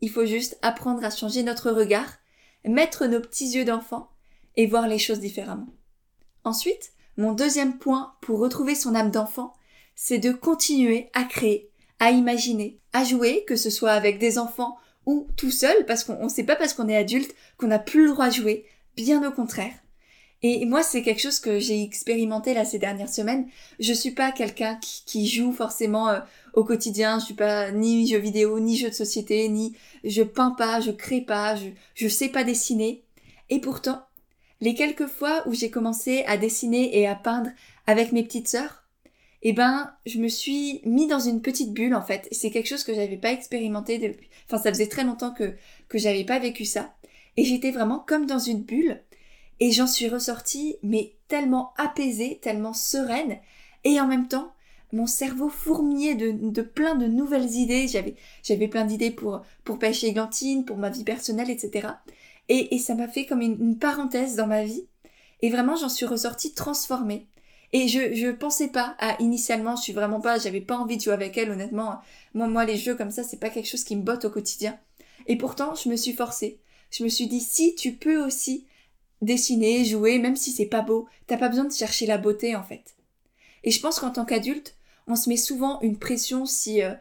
Il 0.02 0.10
faut 0.10 0.26
juste 0.26 0.58
apprendre 0.62 1.04
à 1.04 1.10
changer 1.10 1.44
notre 1.44 1.72
regard, 1.72 2.18
mettre 2.66 3.06
nos 3.06 3.22
petits 3.22 3.52
yeux 3.52 3.66
d'enfant 3.66 4.10
et 4.56 4.68
voir 4.68 4.88
les 4.88 5.00
choses 5.00 5.20
différemment. 5.20 5.68
Ensuite, 6.44 6.92
mon 7.18 7.34
deuxième 7.34 7.78
point 7.78 8.14
pour 8.22 8.40
retrouver 8.40 8.76
son 8.76 8.96
âme 8.96 9.12
d'enfant, 9.12 9.54
c'est 9.96 10.18
de 10.18 10.32
continuer 10.32 11.10
à 11.14 11.24
créer, 11.24 11.70
à 12.00 12.12
imaginer, 12.12 12.80
à 12.94 13.04
jouer, 13.04 13.46
que 13.48 13.56
ce 13.56 13.70
soit 13.70 13.92
avec 13.92 14.20
des 14.20 14.38
enfants 14.38 14.78
ou 15.06 15.28
tout 15.38 15.52
seul, 15.52 15.86
parce 15.86 16.04
qu'on 16.04 16.24
ne 16.24 16.30
sait 16.30 16.44
pas 16.44 16.56
parce 16.56 16.74
qu'on 16.74 16.90
est 16.90 16.98
adulte 16.98 17.34
qu'on 17.58 17.68
n'a 17.68 17.80
plus 17.80 18.06
le 18.06 18.12
droit 18.12 18.28
de 18.28 18.34
jouer, 18.34 18.66
bien 18.96 19.26
au 19.28 19.32
contraire. 19.32 19.74
Et 20.42 20.66
moi, 20.66 20.84
c'est 20.84 21.02
quelque 21.02 21.22
chose 21.22 21.40
que 21.40 21.60
j'ai 21.60 21.82
expérimenté 21.82 22.54
là 22.54 22.66
ces 22.66 22.78
dernières 22.78 23.10
semaines. 23.10 23.48
Je 23.80 23.94
suis 23.94 24.12
pas 24.12 24.32
quelqu'un 24.32 24.78
qui, 24.82 25.28
joue 25.28 25.52
forcément 25.52 26.10
euh, 26.10 26.20
au 26.54 26.64
quotidien. 26.64 27.20
Je 27.20 27.26
suis 27.26 27.34
pas 27.34 27.72
ni 27.72 28.08
jeu 28.08 28.20
vidéo, 28.20 28.60
ni 28.60 28.78
jeu 28.78 28.90
de 28.90 28.94
société, 28.94 29.48
ni 29.48 29.76
je 30.04 30.22
peins 30.22 30.52
pas, 30.52 30.82
je 30.82 30.92
crée 30.92 31.22
pas, 31.22 31.56
je, 31.56 31.70
je 31.96 32.08
sais 32.08 32.30
pas 32.30 32.44
dessiner. 32.44 33.04
Et 33.50 33.60
pourtant, 33.60 34.06
les 34.66 34.74
quelques 34.74 35.06
fois 35.06 35.48
où 35.48 35.54
j'ai 35.54 35.70
commencé 35.70 36.24
à 36.26 36.38
dessiner 36.38 36.98
et 36.98 37.08
à 37.08 37.14
peindre 37.14 37.52
avec 37.86 38.12
mes 38.12 38.24
petites 38.24 38.48
sœurs, 38.48 38.84
eh 39.44 39.54
ben, 39.54 39.94
je 40.08 40.18
me 40.18 40.28
suis 40.28 40.82
mis 40.86 41.06
dans 41.06 41.20
une 41.20 41.44
petite 41.44 41.72
bulle 41.72 41.94
en 41.94 42.02
fait. 42.02 42.28
C'est 42.32 42.50
quelque 42.50 42.68
chose 42.68 42.84
que 42.84 42.96
j'avais 42.96 43.18
pas 43.18 43.32
expérimenté 43.32 44.00
depuis. 44.00 44.28
Enfin, 44.48 44.58
ça 44.58 44.72
faisait 44.72 44.88
très 44.88 45.04
longtemps 45.04 45.32
que 45.32 45.54
que 45.88 46.00
j'avais 46.00 46.24
pas 46.24 46.40
vécu 46.40 46.66
ça. 46.66 46.96
Et 47.38 47.46
j'étais 47.46 47.70
vraiment 47.70 48.00
comme 48.00 48.26
dans 48.26 48.40
une 48.40 48.64
bulle. 48.64 49.04
Et 49.60 49.72
j'en 49.72 49.86
suis 49.86 50.10
ressortie, 50.10 50.78
mais 50.82 51.14
tellement 51.28 51.74
apaisée, 51.78 52.40
tellement 52.42 52.74
sereine, 52.74 53.38
et 53.84 54.02
en 54.02 54.08
même 54.08 54.28
temps, 54.28 54.52
mon 54.92 55.06
cerveau 55.06 55.50
fourmillait 55.50 56.16
de, 56.16 56.62
plein 56.64 56.96
de 56.96 57.06
nouvelles 57.06 57.52
idées. 57.52 57.88
J'avais, 57.88 58.68
plein 58.68 58.86
d'idées 58.86 59.12
pour, 59.12 59.44
pour 59.64 59.78
pêcher 59.78 60.12
Glantine, 60.12 60.66
pour 60.66 60.78
ma 60.78 60.90
vie 60.90 61.04
personnelle, 61.04 61.52
etc. 61.52 61.90
Et, 62.50 62.76
et 62.76 62.80
ça 62.80 62.96
m'a 62.96 63.08
fait 63.08 63.26
comme 63.26 63.42
une, 63.42 63.78
parenthèse 63.78 64.36
dans 64.36 64.48
ma 64.48 64.64
vie. 64.64 64.88
Et 65.42 65.50
vraiment, 65.50 65.76
j'en 65.76 65.90
suis 65.90 66.06
ressortie 66.06 66.54
transformée. 66.54 67.28
Et 67.74 67.88
je, 67.88 68.14
je 68.14 68.32
pensais 68.32 68.70
pas 68.70 68.96
à, 69.00 69.22
initialement, 69.22 69.76
je 69.76 69.84
suis 69.84 69.94
vraiment 69.94 70.22
pas, 70.22 70.38
j'avais 70.38 70.62
pas 70.62 70.78
envie 70.78 70.98
de 70.98 71.02
jouer 71.02 71.14
avec 71.14 71.38
elle, 71.38 71.52
honnêtement. 71.52 72.00
Moi, 72.34 72.48
moi, 72.48 72.66
les 72.66 72.78
jeux 72.78 72.96
comme 72.96 73.12
ça, 73.12 73.24
c'est 73.24 73.40
pas 73.40 73.50
quelque 73.50 73.68
chose 73.68 73.84
qui 73.84 73.96
me 73.96 74.04
botte 74.04 74.26
au 74.26 74.30
quotidien. 74.30 74.80
Et 75.28 75.38
pourtant, 75.38 75.76
je 75.76 75.90
me 75.90 75.96
suis 75.96 76.14
forcée. 76.14 76.60
Je 76.92 77.04
me 77.04 77.10
suis 77.10 77.28
dit, 77.28 77.42
si 77.42 77.76
tu 77.76 77.94
peux 77.94 78.24
aussi 78.24 78.66
dessiner, 79.22 79.84
jouer, 79.84 80.20
même 80.20 80.36
si 80.36 80.52
c'est 80.52 80.68
pas 80.68 80.82
beau, 80.82 81.08
t'as 81.28 81.38
pas 81.38 81.50
besoin 81.50 81.66
de 81.66 81.74
chercher 81.74 82.06
la 82.06 82.18
beauté 82.18 82.56
en 82.56 82.64
fait. 82.64 82.96
Et 83.64 83.72
je 83.72 83.82
pense 83.82 84.00
qu'en 84.00 84.12
tant 84.12 84.26
qu'adulte, 84.26 84.76
on 85.08 85.16
se 85.16 85.30
met 85.30 85.38
souvent 85.38 85.82
une 85.82 85.98
pression 85.98 86.46
si 86.46 86.82
euh, 86.84 86.94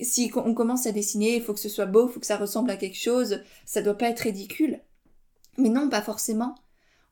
si 0.00 0.30
on 0.36 0.54
commence 0.54 0.86
à 0.86 0.92
dessiner, 0.92 1.36
il 1.36 1.42
faut 1.42 1.54
que 1.54 1.60
ce 1.60 1.68
soit 1.68 1.86
beau, 1.86 2.08
il 2.08 2.12
faut 2.12 2.20
que 2.20 2.26
ça 2.26 2.36
ressemble 2.36 2.70
à 2.70 2.76
quelque 2.76 2.98
chose, 2.98 3.42
ça 3.64 3.82
doit 3.82 3.98
pas 3.98 4.08
être 4.08 4.20
ridicule. 4.20 4.80
Mais 5.58 5.68
non, 5.68 5.88
pas 5.88 6.02
forcément. 6.02 6.54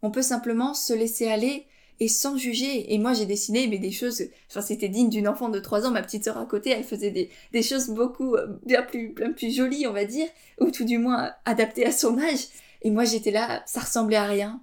On 0.03 0.11
peut 0.11 0.23
simplement 0.23 0.73
se 0.73 0.93
laisser 0.93 1.29
aller 1.29 1.67
et 2.01 2.09
sans 2.09 2.37
juger. 2.37 2.95
Et 2.95 2.99
moi, 2.99 3.13
j'ai 3.13 3.27
dessiné, 3.27 3.67
mais 3.67 3.79
des 3.79 3.91
choses, 3.91 4.23
enfin, 4.51 4.61
c'était 4.61 4.89
digne 4.89 5.11
d'une 5.11 5.29
enfant 5.29 5.49
de 5.49 5.59
3 5.59 5.87
ans. 5.87 5.91
Ma 5.91 6.03
petite 6.03 6.25
sœur 6.25 6.39
à 6.39 6.47
côté, 6.47 6.71
elle 6.71 6.85
faisait 6.85 7.11
des, 7.11 7.31
des 7.53 7.63
choses 7.63 7.89
beaucoup, 7.91 8.35
euh, 8.37 8.47
bien 8.65 8.83
plus, 8.83 9.13
bien 9.15 9.33
plus 9.33 9.55
jolies, 9.55 9.87
on 9.87 9.93
va 9.93 10.05
dire, 10.05 10.29
ou 10.61 10.71
tout 10.71 10.85
du 10.85 10.99
moins 10.99 11.33
adaptées 11.45 11.87
à 11.87 11.93
son 11.93 12.19
âge. 12.19 12.47
Et 12.83 12.91
moi, 12.91 13.05
j'étais 13.05 13.31
là, 13.31 13.63
ça 13.67 13.81
ressemblait 13.81 14.17
à 14.17 14.27
rien. 14.27 14.61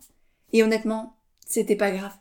Et 0.53 0.63
honnêtement, 0.63 1.17
c'était 1.45 1.75
pas 1.75 1.91
grave. 1.91 2.13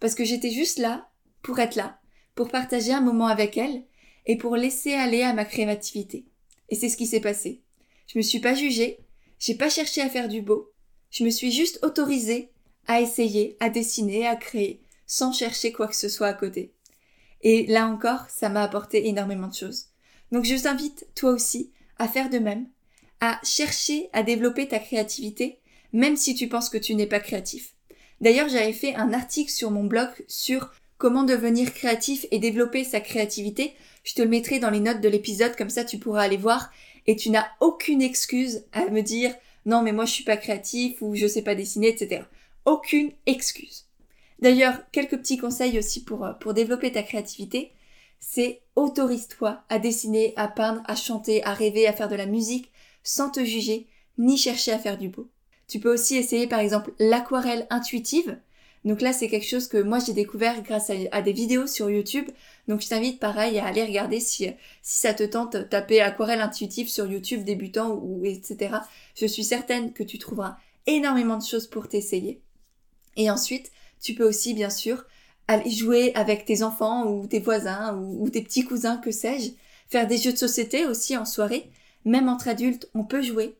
Parce 0.00 0.14
que 0.14 0.24
j'étais 0.24 0.50
juste 0.50 0.78
là, 0.78 1.08
pour 1.42 1.58
être 1.58 1.76
là, 1.76 1.98
pour 2.34 2.48
partager 2.48 2.92
un 2.92 3.00
moment 3.00 3.26
avec 3.26 3.56
elle, 3.56 3.84
et 4.26 4.36
pour 4.36 4.56
laisser 4.56 4.94
aller 4.94 5.22
à 5.22 5.32
ma 5.32 5.44
créativité. 5.44 6.26
Et 6.68 6.74
c'est 6.74 6.88
ce 6.88 6.96
qui 6.96 7.06
s'est 7.06 7.20
passé. 7.20 7.62
Je 8.06 8.18
me 8.18 8.22
suis 8.22 8.40
pas 8.40 8.54
jugée, 8.54 8.98
j'ai 9.38 9.54
pas 9.54 9.68
cherché 9.68 10.00
à 10.00 10.08
faire 10.08 10.28
du 10.28 10.42
beau, 10.42 10.69
je 11.10 11.24
me 11.24 11.30
suis 11.30 11.52
juste 11.52 11.80
autorisée 11.82 12.50
à 12.86 13.00
essayer, 13.00 13.56
à 13.60 13.68
dessiner, 13.68 14.26
à 14.26 14.36
créer, 14.36 14.82
sans 15.06 15.32
chercher 15.32 15.72
quoi 15.72 15.88
que 15.88 15.96
ce 15.96 16.08
soit 16.08 16.28
à 16.28 16.34
côté. 16.34 16.72
Et 17.42 17.66
là 17.66 17.86
encore, 17.86 18.28
ça 18.28 18.48
m'a 18.48 18.62
apporté 18.62 19.08
énormément 19.08 19.48
de 19.48 19.54
choses. 19.54 19.86
Donc 20.32 20.44
je 20.44 20.54
t'invite, 20.54 21.06
toi 21.14 21.30
aussi, 21.30 21.72
à 21.98 22.08
faire 22.08 22.30
de 22.30 22.38
même, 22.38 22.68
à 23.20 23.40
chercher 23.42 24.08
à 24.12 24.22
développer 24.22 24.68
ta 24.68 24.78
créativité, 24.78 25.58
même 25.92 26.16
si 26.16 26.34
tu 26.34 26.48
penses 26.48 26.70
que 26.70 26.78
tu 26.78 26.94
n'es 26.94 27.06
pas 27.06 27.20
créatif. 27.20 27.74
D'ailleurs, 28.20 28.48
j'avais 28.48 28.72
fait 28.72 28.94
un 28.94 29.12
article 29.12 29.50
sur 29.50 29.70
mon 29.70 29.84
blog 29.84 30.10
sur 30.28 30.70
comment 30.98 31.24
devenir 31.24 31.72
créatif 31.72 32.26
et 32.30 32.38
développer 32.38 32.84
sa 32.84 33.00
créativité. 33.00 33.74
Je 34.04 34.14
te 34.14 34.22
le 34.22 34.28
mettrai 34.28 34.58
dans 34.58 34.70
les 34.70 34.80
notes 34.80 35.00
de 35.00 35.08
l'épisode, 35.08 35.56
comme 35.56 35.70
ça 35.70 35.84
tu 35.84 35.98
pourras 35.98 36.22
aller 36.22 36.36
voir 36.36 36.70
et 37.06 37.16
tu 37.16 37.30
n'as 37.30 37.46
aucune 37.60 38.02
excuse 38.02 38.64
à 38.72 38.86
me 38.90 39.00
dire 39.00 39.34
non 39.66 39.82
mais 39.82 39.92
moi 39.92 40.04
je 40.04 40.12
suis 40.12 40.24
pas 40.24 40.36
créatif 40.36 41.00
ou 41.02 41.14
je 41.14 41.26
sais 41.26 41.42
pas 41.42 41.54
dessiner, 41.54 41.88
etc. 41.88 42.22
Aucune 42.64 43.12
excuse. 43.26 43.86
D'ailleurs, 44.40 44.78
quelques 44.90 45.18
petits 45.18 45.38
conseils 45.38 45.78
aussi 45.78 46.04
pour, 46.04 46.24
euh, 46.24 46.32
pour 46.32 46.54
développer 46.54 46.92
ta 46.92 47.02
créativité, 47.02 47.72
c'est 48.20 48.62
autorise-toi 48.76 49.62
à 49.68 49.78
dessiner, 49.78 50.32
à 50.36 50.48
peindre, 50.48 50.82
à 50.86 50.94
chanter, 50.94 51.44
à 51.44 51.54
rêver, 51.54 51.86
à 51.86 51.92
faire 51.92 52.08
de 52.08 52.16
la 52.16 52.26
musique, 52.26 52.70
sans 53.02 53.30
te 53.30 53.44
juger, 53.44 53.86
ni 54.18 54.36
chercher 54.36 54.72
à 54.72 54.78
faire 54.78 54.98
du 54.98 55.08
beau. 55.08 55.28
Tu 55.66 55.80
peux 55.80 55.92
aussi 55.92 56.16
essayer 56.16 56.46
par 56.46 56.60
exemple 56.60 56.92
l'aquarelle 56.98 57.66
intuitive. 57.70 58.38
Donc 58.84 59.02
là, 59.02 59.12
c'est 59.12 59.28
quelque 59.28 59.46
chose 59.46 59.68
que 59.68 59.76
moi 59.76 59.98
j'ai 59.98 60.14
découvert 60.14 60.62
grâce 60.62 60.90
à, 61.12 61.22
des 61.22 61.32
vidéos 61.32 61.66
sur 61.66 61.90
YouTube. 61.90 62.28
Donc 62.66 62.80
je 62.80 62.88
t'invite 62.88 63.20
pareil 63.20 63.58
à 63.58 63.66
aller 63.66 63.84
regarder 63.84 64.20
si, 64.20 64.48
si 64.82 64.98
ça 64.98 65.12
te 65.12 65.22
tente, 65.22 65.68
taper 65.68 66.00
aquarelle 66.00 66.40
intuitive 66.40 66.88
sur 66.88 67.10
YouTube 67.10 67.44
débutant 67.44 67.90
ou 67.90 68.24
etc. 68.24 68.76
Je 69.14 69.26
suis 69.26 69.44
certaine 69.44 69.92
que 69.92 70.02
tu 70.02 70.18
trouveras 70.18 70.56
énormément 70.86 71.36
de 71.36 71.44
choses 71.44 71.66
pour 71.66 71.88
t'essayer. 71.88 72.40
Et 73.16 73.30
ensuite, 73.30 73.70
tu 74.00 74.14
peux 74.14 74.26
aussi 74.26 74.54
bien 74.54 74.70
sûr 74.70 75.04
aller 75.46 75.70
jouer 75.70 76.12
avec 76.14 76.46
tes 76.46 76.62
enfants 76.62 77.06
ou 77.06 77.26
tes 77.26 77.40
voisins 77.40 77.94
ou, 77.96 78.24
ou 78.24 78.30
tes 78.30 78.42
petits 78.42 78.64
cousins, 78.64 78.96
que 78.96 79.10
sais-je. 79.10 79.50
Faire 79.88 80.06
des 80.06 80.16
jeux 80.16 80.32
de 80.32 80.38
société 80.38 80.86
aussi 80.86 81.16
en 81.16 81.26
soirée. 81.26 81.70
Même 82.06 82.28
entre 82.30 82.48
adultes, 82.48 82.88
on 82.94 83.04
peut 83.04 83.20
jouer. 83.20 83.56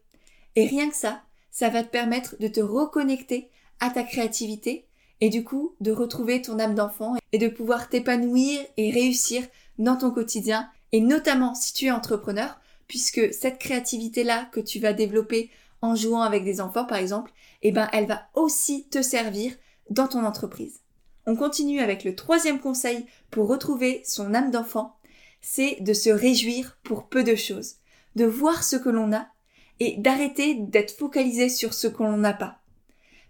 Et 0.57 0.67
rien 0.67 0.89
que 0.89 0.97
ça, 0.97 1.23
ça 1.51 1.69
va 1.69 1.83
te 1.83 1.91
permettre 1.91 2.37
de 2.41 2.49
te 2.49 2.61
reconnecter 2.61 3.51
à 3.81 3.91
ta 3.91 4.03
créativité 4.03 4.87
et 5.21 5.29
du 5.29 5.45
coup 5.45 5.75
de 5.81 5.93
retrouver 5.93 6.43
ton 6.43 6.59
âme 6.59 6.75
d'enfant 6.75 7.17
et 7.33 7.39
de 7.39 7.49
pouvoir 7.49 7.89
t'épanouir 7.89 8.61
et 8.77 8.91
réussir 8.91 9.43
dans 9.79 9.97
ton 9.97 10.11
quotidien 10.11 10.69
et 10.93 11.01
notamment 11.01 11.55
si 11.55 11.73
tu 11.73 11.87
es 11.87 11.91
entrepreneur 11.91 12.61
puisque 12.89 13.33
cette 13.33 13.59
créativité 13.59 14.25
là 14.25 14.49
que 14.53 14.61
tu 14.61 14.81
vas 14.81 14.93
développer 14.93 15.51
en 15.83 15.95
jouant 15.95 16.23
avec 16.23 16.45
des 16.45 16.61
enfants 16.61 16.85
par 16.85 16.99
exemple, 16.99 17.33
eh 17.63 17.73
ben 17.73 17.89
elle 17.93 18.07
va 18.07 18.29
aussi 18.35 18.89
te 18.89 19.03
servir 19.03 19.55
dans 19.91 20.09
ton 20.09 20.25
entreprise. 20.25 20.81
On 21.27 21.37
continue 21.37 21.81
avec 21.81 22.05
le 22.05 22.15
troisième 22.15 22.61
conseil 22.61 23.07
pour 23.31 23.49
retrouver 23.49 24.03
son 24.05 24.35
âme 24.35 24.51
d'enfant, 24.51 24.97
c'est 25.41 25.77
de 25.81 25.93
se 25.93 26.11
réjouir 26.11 26.79
pour 26.83 27.09
peu 27.09 27.23
de 27.23 27.35
choses, 27.35 27.77
de 28.17 28.25
voir 28.25 28.65
ce 28.65 28.77
que 28.77 28.89
l'on 28.89 29.13
a 29.13 29.29
et 29.79 29.97
d'arrêter 29.97 30.55
d'être 30.55 30.97
focalisé 30.97 31.49
sur 31.49 31.75
ce 31.75 31.87
qu'on 31.87 32.17
n'a 32.17 32.35
pas. 32.35 32.59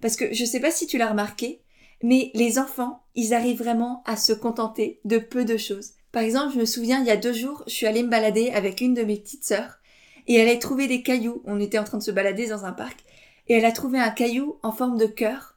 Parce 0.00 0.16
que 0.16 0.32
je 0.32 0.44
sais 0.44 0.60
pas 0.60 0.70
si 0.70 0.86
tu 0.86 0.98
l'as 0.98 1.10
remarqué, 1.10 1.60
mais 2.02 2.30
les 2.34 2.58
enfants, 2.58 3.02
ils 3.14 3.34
arrivent 3.34 3.62
vraiment 3.62 4.02
à 4.06 4.16
se 4.16 4.32
contenter 4.32 5.00
de 5.04 5.18
peu 5.18 5.44
de 5.44 5.56
choses. 5.56 5.92
Par 6.12 6.22
exemple, 6.22 6.54
je 6.54 6.60
me 6.60 6.64
souviens, 6.64 7.00
il 7.00 7.06
y 7.06 7.10
a 7.10 7.16
deux 7.16 7.32
jours, 7.32 7.62
je 7.66 7.72
suis 7.72 7.86
allée 7.86 8.02
me 8.02 8.08
balader 8.08 8.50
avec 8.50 8.80
une 8.80 8.94
de 8.94 9.02
mes 9.02 9.16
petites 9.16 9.44
sœurs, 9.44 9.78
et 10.26 10.34
elle 10.34 10.48
a 10.48 10.56
trouvé 10.56 10.86
des 10.86 11.02
cailloux. 11.02 11.42
On 11.44 11.60
était 11.60 11.78
en 11.78 11.84
train 11.84 11.98
de 11.98 12.02
se 12.02 12.10
balader 12.10 12.48
dans 12.48 12.64
un 12.64 12.72
parc, 12.72 13.00
et 13.48 13.54
elle 13.54 13.64
a 13.64 13.72
trouvé 13.72 13.98
un 13.98 14.10
caillou 14.10 14.58
en 14.62 14.72
forme 14.72 14.98
de 14.98 15.06
cœur, 15.06 15.56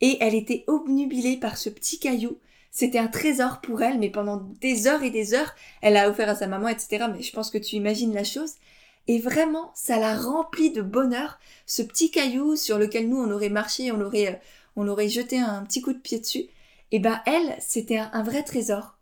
et 0.00 0.16
elle 0.20 0.34
était 0.34 0.64
obnubilée 0.66 1.36
par 1.36 1.56
ce 1.56 1.68
petit 1.68 1.98
caillou. 1.98 2.38
C'était 2.70 2.98
un 2.98 3.06
trésor 3.06 3.60
pour 3.60 3.82
elle, 3.82 3.98
mais 3.98 4.10
pendant 4.10 4.38
des 4.60 4.86
heures 4.86 5.02
et 5.02 5.10
des 5.10 5.34
heures, 5.34 5.54
elle 5.82 5.96
a 5.96 6.08
offert 6.08 6.28
à 6.28 6.34
sa 6.34 6.46
maman, 6.46 6.68
etc. 6.68 7.06
Mais 7.12 7.22
je 7.22 7.32
pense 7.32 7.50
que 7.50 7.58
tu 7.58 7.76
imagines 7.76 8.14
la 8.14 8.24
chose. 8.24 8.54
Et 9.08 9.18
vraiment, 9.18 9.70
ça 9.74 9.98
l'a 9.98 10.16
rempli 10.16 10.70
de 10.70 10.80
bonheur, 10.80 11.38
ce 11.66 11.82
petit 11.82 12.10
caillou 12.10 12.56
sur 12.56 12.78
lequel 12.78 13.08
nous 13.08 13.18
on 13.18 13.30
aurait 13.30 13.48
marché, 13.48 13.92
on 13.92 14.00
aurait, 14.00 14.28
euh, 14.28 14.36
on 14.76 14.88
aurait 14.88 15.08
jeté 15.08 15.38
un 15.38 15.62
petit 15.64 15.82
coup 15.82 15.92
de 15.92 15.98
pied 15.98 16.18
dessus. 16.18 16.46
Et 16.90 16.98
ben 16.98 17.20
elle, 17.26 17.56
c'était 17.60 17.98
un, 17.98 18.22
vrai 18.22 18.42
trésor. 18.42 18.96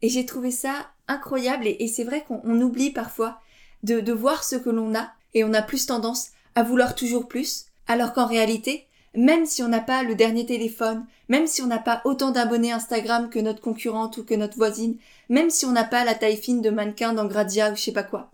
Et 0.00 0.08
j'ai 0.08 0.26
trouvé 0.26 0.50
ça 0.50 0.90
incroyable 1.08 1.66
et, 1.66 1.88
c'est 1.88 2.04
vrai 2.04 2.24
qu'on 2.26 2.60
oublie 2.60 2.90
parfois 2.90 3.40
de, 3.82 4.12
voir 4.12 4.44
ce 4.44 4.56
que 4.56 4.70
l'on 4.70 4.94
a 4.94 5.10
et 5.34 5.44
on 5.44 5.52
a 5.52 5.62
plus 5.62 5.86
tendance 5.86 6.28
à 6.54 6.62
vouloir 6.62 6.94
toujours 6.94 7.28
plus, 7.28 7.66
alors 7.88 8.12
qu'en 8.12 8.26
réalité, 8.26 8.86
même 9.14 9.46
si 9.46 9.62
on 9.62 9.68
n'a 9.68 9.80
pas 9.80 10.02
le 10.02 10.14
dernier 10.14 10.46
téléphone, 10.46 11.04
même 11.28 11.46
si 11.46 11.62
on 11.62 11.66
n'a 11.66 11.78
pas 11.78 12.02
autant 12.04 12.30
d'abonnés 12.30 12.72
Instagram 12.72 13.30
que 13.30 13.38
notre 13.38 13.60
concurrente 13.60 14.18
ou 14.18 14.24
que 14.24 14.34
notre 14.34 14.56
voisine, 14.56 14.96
même 15.28 15.50
si 15.50 15.66
on 15.66 15.72
n'a 15.72 15.84
pas 15.84 16.04
la 16.04 16.14
taille 16.14 16.36
fine 16.36 16.62
de 16.62 16.70
mannequin 16.70 17.12
dans 17.12 17.26
Gradia 17.26 17.72
ou 17.72 17.76
je 17.76 17.82
sais 17.82 17.92
pas 17.92 18.02
quoi, 18.02 18.30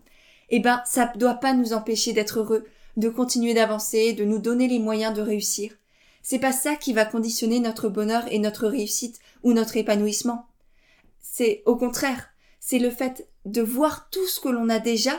eh 0.49 0.59
ben, 0.59 0.81
ça 0.85 1.11
doit 1.15 1.35
pas 1.35 1.53
nous 1.53 1.73
empêcher 1.73 2.13
d'être 2.13 2.39
heureux, 2.39 2.65
de 2.97 3.09
continuer 3.09 3.53
d'avancer, 3.53 4.13
de 4.13 4.25
nous 4.25 4.39
donner 4.39 4.67
les 4.67 4.79
moyens 4.79 5.13
de 5.13 5.21
réussir. 5.21 5.71
C'est 6.21 6.39
pas 6.39 6.51
ça 6.51 6.75
qui 6.75 6.93
va 6.93 7.05
conditionner 7.05 7.59
notre 7.59 7.89
bonheur 7.89 8.23
et 8.31 8.39
notre 8.39 8.67
réussite 8.67 9.19
ou 9.43 9.53
notre 9.53 9.77
épanouissement. 9.77 10.47
C'est 11.21 11.63
au 11.65 11.75
contraire, 11.75 12.29
c'est 12.59 12.79
le 12.79 12.91
fait 12.91 13.27
de 13.45 13.61
voir 13.61 14.09
tout 14.09 14.27
ce 14.27 14.39
que 14.39 14.49
l'on 14.49 14.69
a 14.69 14.79
déjà, 14.79 15.13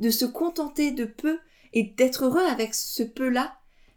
de 0.00 0.10
se 0.10 0.24
contenter 0.24 0.90
de 0.90 1.04
peu 1.04 1.38
et 1.72 1.82
d'être 1.82 2.26
heureux 2.26 2.44
avec 2.44 2.74
ce 2.74 3.02
peu-là 3.02 3.56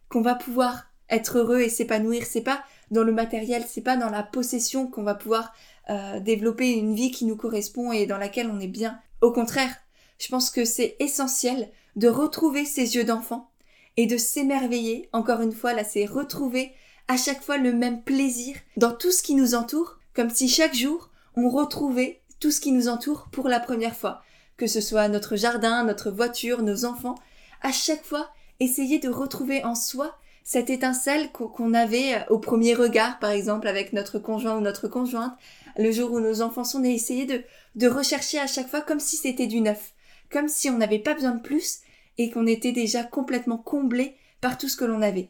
qu'on 0.09 0.21
va 0.21 0.35
pouvoir 0.35 0.87
être 1.09 1.39
heureux 1.39 1.59
et 1.59 1.69
s'épanouir. 1.69 2.25
C'est 2.25 2.41
pas 2.41 2.63
dans 2.91 3.03
le 3.03 3.11
matériel, 3.11 3.65
c'est 3.67 3.81
pas 3.81 3.97
dans 3.97 4.09
la 4.09 4.23
possession 4.23 4.87
qu'on 4.87 5.03
va 5.03 5.15
pouvoir 5.15 5.53
euh, 5.89 6.19
développer 6.19 6.71
une 6.71 6.95
vie 6.95 7.11
qui 7.11 7.25
nous 7.25 7.35
correspond 7.35 7.91
et 7.91 8.05
dans 8.05 8.17
laquelle 8.17 8.49
on 8.49 8.59
est 8.59 8.67
bien. 8.67 8.99
Au 9.21 9.31
contraire, 9.31 9.75
je 10.17 10.27
pense 10.29 10.49
que 10.49 10.65
c'est 10.65 10.95
essentiel 10.99 11.69
de 11.95 12.07
retrouver 12.07 12.65
ses 12.65 12.95
yeux 12.95 13.03
d'enfant 13.03 13.49
et 13.97 14.05
de 14.05 14.17
s'émerveiller. 14.17 15.09
Encore 15.13 15.41
une 15.41 15.51
fois, 15.51 15.73
là, 15.73 15.83
c'est 15.83 16.05
retrouver 16.05 16.71
à 17.07 17.17
chaque 17.17 17.41
fois 17.41 17.57
le 17.57 17.73
même 17.73 18.01
plaisir 18.03 18.55
dans 18.77 18.93
tout 18.93 19.11
ce 19.11 19.21
qui 19.23 19.35
nous 19.35 19.55
entoure, 19.55 19.99
comme 20.13 20.29
si 20.29 20.47
chaque 20.47 20.75
jour 20.75 21.09
on 21.35 21.49
retrouvait 21.49 22.21
tout 22.39 22.51
ce 22.51 22.61
qui 22.61 22.71
nous 22.71 22.87
entoure 22.87 23.27
pour 23.31 23.47
la 23.47 23.59
première 23.59 23.95
fois. 23.95 24.21
Que 24.57 24.67
ce 24.67 24.81
soit 24.81 25.07
notre 25.07 25.35
jardin, 25.35 25.83
notre 25.83 26.11
voiture, 26.11 26.61
nos 26.61 26.85
enfants, 26.85 27.15
à 27.61 27.71
chaque 27.71 28.05
fois, 28.05 28.29
essayer 28.59 28.99
de 28.99 29.09
retrouver 29.09 29.63
en 29.63 29.75
soi 29.75 30.17
cette 30.43 30.69
étincelle 30.69 31.31
qu'on 31.31 31.73
avait 31.73 32.23
au 32.29 32.37
premier 32.37 32.75
regard, 32.75 33.19
par 33.19 33.31
exemple, 33.31 33.67
avec 33.67 33.93
notre 33.93 34.19
conjoint 34.19 34.57
ou 34.57 34.61
notre 34.61 34.87
conjointe, 34.87 35.33
le 35.77 35.91
jour 35.91 36.11
où 36.11 36.19
nos 36.19 36.41
enfants 36.41 36.63
sont 36.63 36.79
nés, 36.79 36.93
essayer 36.93 37.25
de, 37.25 37.43
de 37.75 37.87
rechercher 37.87 38.39
à 38.39 38.47
chaque 38.47 38.69
fois 38.69 38.81
comme 38.81 38.99
si 38.99 39.17
c'était 39.17 39.47
du 39.47 39.59
neuf 39.59 39.95
comme 40.31 40.47
si 40.47 40.69
on 40.69 40.77
n'avait 40.77 40.99
pas 40.99 41.13
besoin 41.13 41.31
de 41.31 41.41
plus 41.41 41.79
et 42.17 42.29
qu'on 42.29 42.47
était 42.47 42.71
déjà 42.71 43.03
complètement 43.03 43.57
comblé 43.57 44.15
par 44.41 44.57
tout 44.57 44.69
ce 44.69 44.77
que 44.77 44.85
l'on 44.85 45.01
avait. 45.01 45.29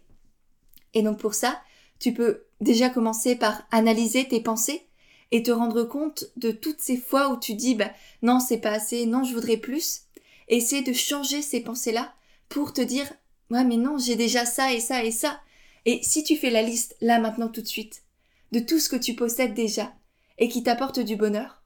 Et 0.94 1.02
donc 1.02 1.20
pour 1.20 1.34
ça, 1.34 1.62
tu 2.00 2.14
peux 2.14 2.46
déjà 2.62 2.90
commencer 2.90 3.36
par 3.36 3.64
analyser 3.72 4.28
tes 4.28 4.42
pensées 4.42 4.86
et 5.32 5.44
te 5.44 5.52
rendre 5.52 5.84
compte 5.84 6.26
de 6.38 6.52
toutes 6.52 6.82
ces 6.82 6.98
fois 6.98 7.30
où 7.30 7.40
tu 7.40 7.54
dis 7.56 7.76
bah 7.76 7.92
non 8.22 8.40
c'est 8.40 8.60
pas 8.60 8.72
assez, 8.72 9.06
non 9.06 9.24
je 9.24 9.34
voudrais 9.34 9.58
plus. 9.58 10.02
Et 10.48 10.58
essayer 10.58 10.84
de 10.84 10.94
changer 10.94 11.42
ces 11.42 11.62
pensées-là 11.62 12.14
pour 12.50 12.74
te 12.74 12.82
dire 12.82 13.12
ouais 13.50 13.64
mais 13.64 13.78
non 13.78 13.98
j'ai 13.98 14.16
déjà 14.16 14.46
ça 14.46 14.74
et 14.74 14.80
ça 14.80 15.04
et 15.04 15.12
ça. 15.12 15.40
Et 15.86 16.00
si 16.04 16.24
tu 16.24 16.36
fais 16.36 16.50
la 16.50 16.62
liste 16.62 16.96
là 17.02 17.20
maintenant 17.20 17.50
tout 17.50 17.62
de 17.62 17.68
suite 17.68 18.04
de 18.52 18.60
tout 18.60 18.80
ce 18.80 18.90
que 18.90 18.96
tu 18.96 19.16
possèdes 19.16 19.54
déjà 19.54 19.94
et 20.38 20.48
qui 20.48 20.64
t'apporte 20.64 21.00
du 21.00 21.16
bonheur, 21.16 21.64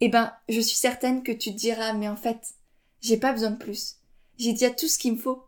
eh 0.00 0.08
ben, 0.08 0.32
je 0.48 0.60
suis 0.60 0.76
certaine 0.76 1.22
que 1.22 1.32
tu 1.32 1.52
te 1.52 1.58
diras, 1.58 1.92
mais 1.94 2.08
en 2.08 2.16
fait, 2.16 2.54
j'ai 3.00 3.16
pas 3.16 3.32
besoin 3.32 3.50
de 3.50 3.56
plus. 3.56 3.96
J'ai 4.38 4.52
déjà 4.52 4.70
tout 4.70 4.88
ce 4.88 4.98
qu'il 4.98 5.12
me 5.12 5.18
faut. 5.18 5.42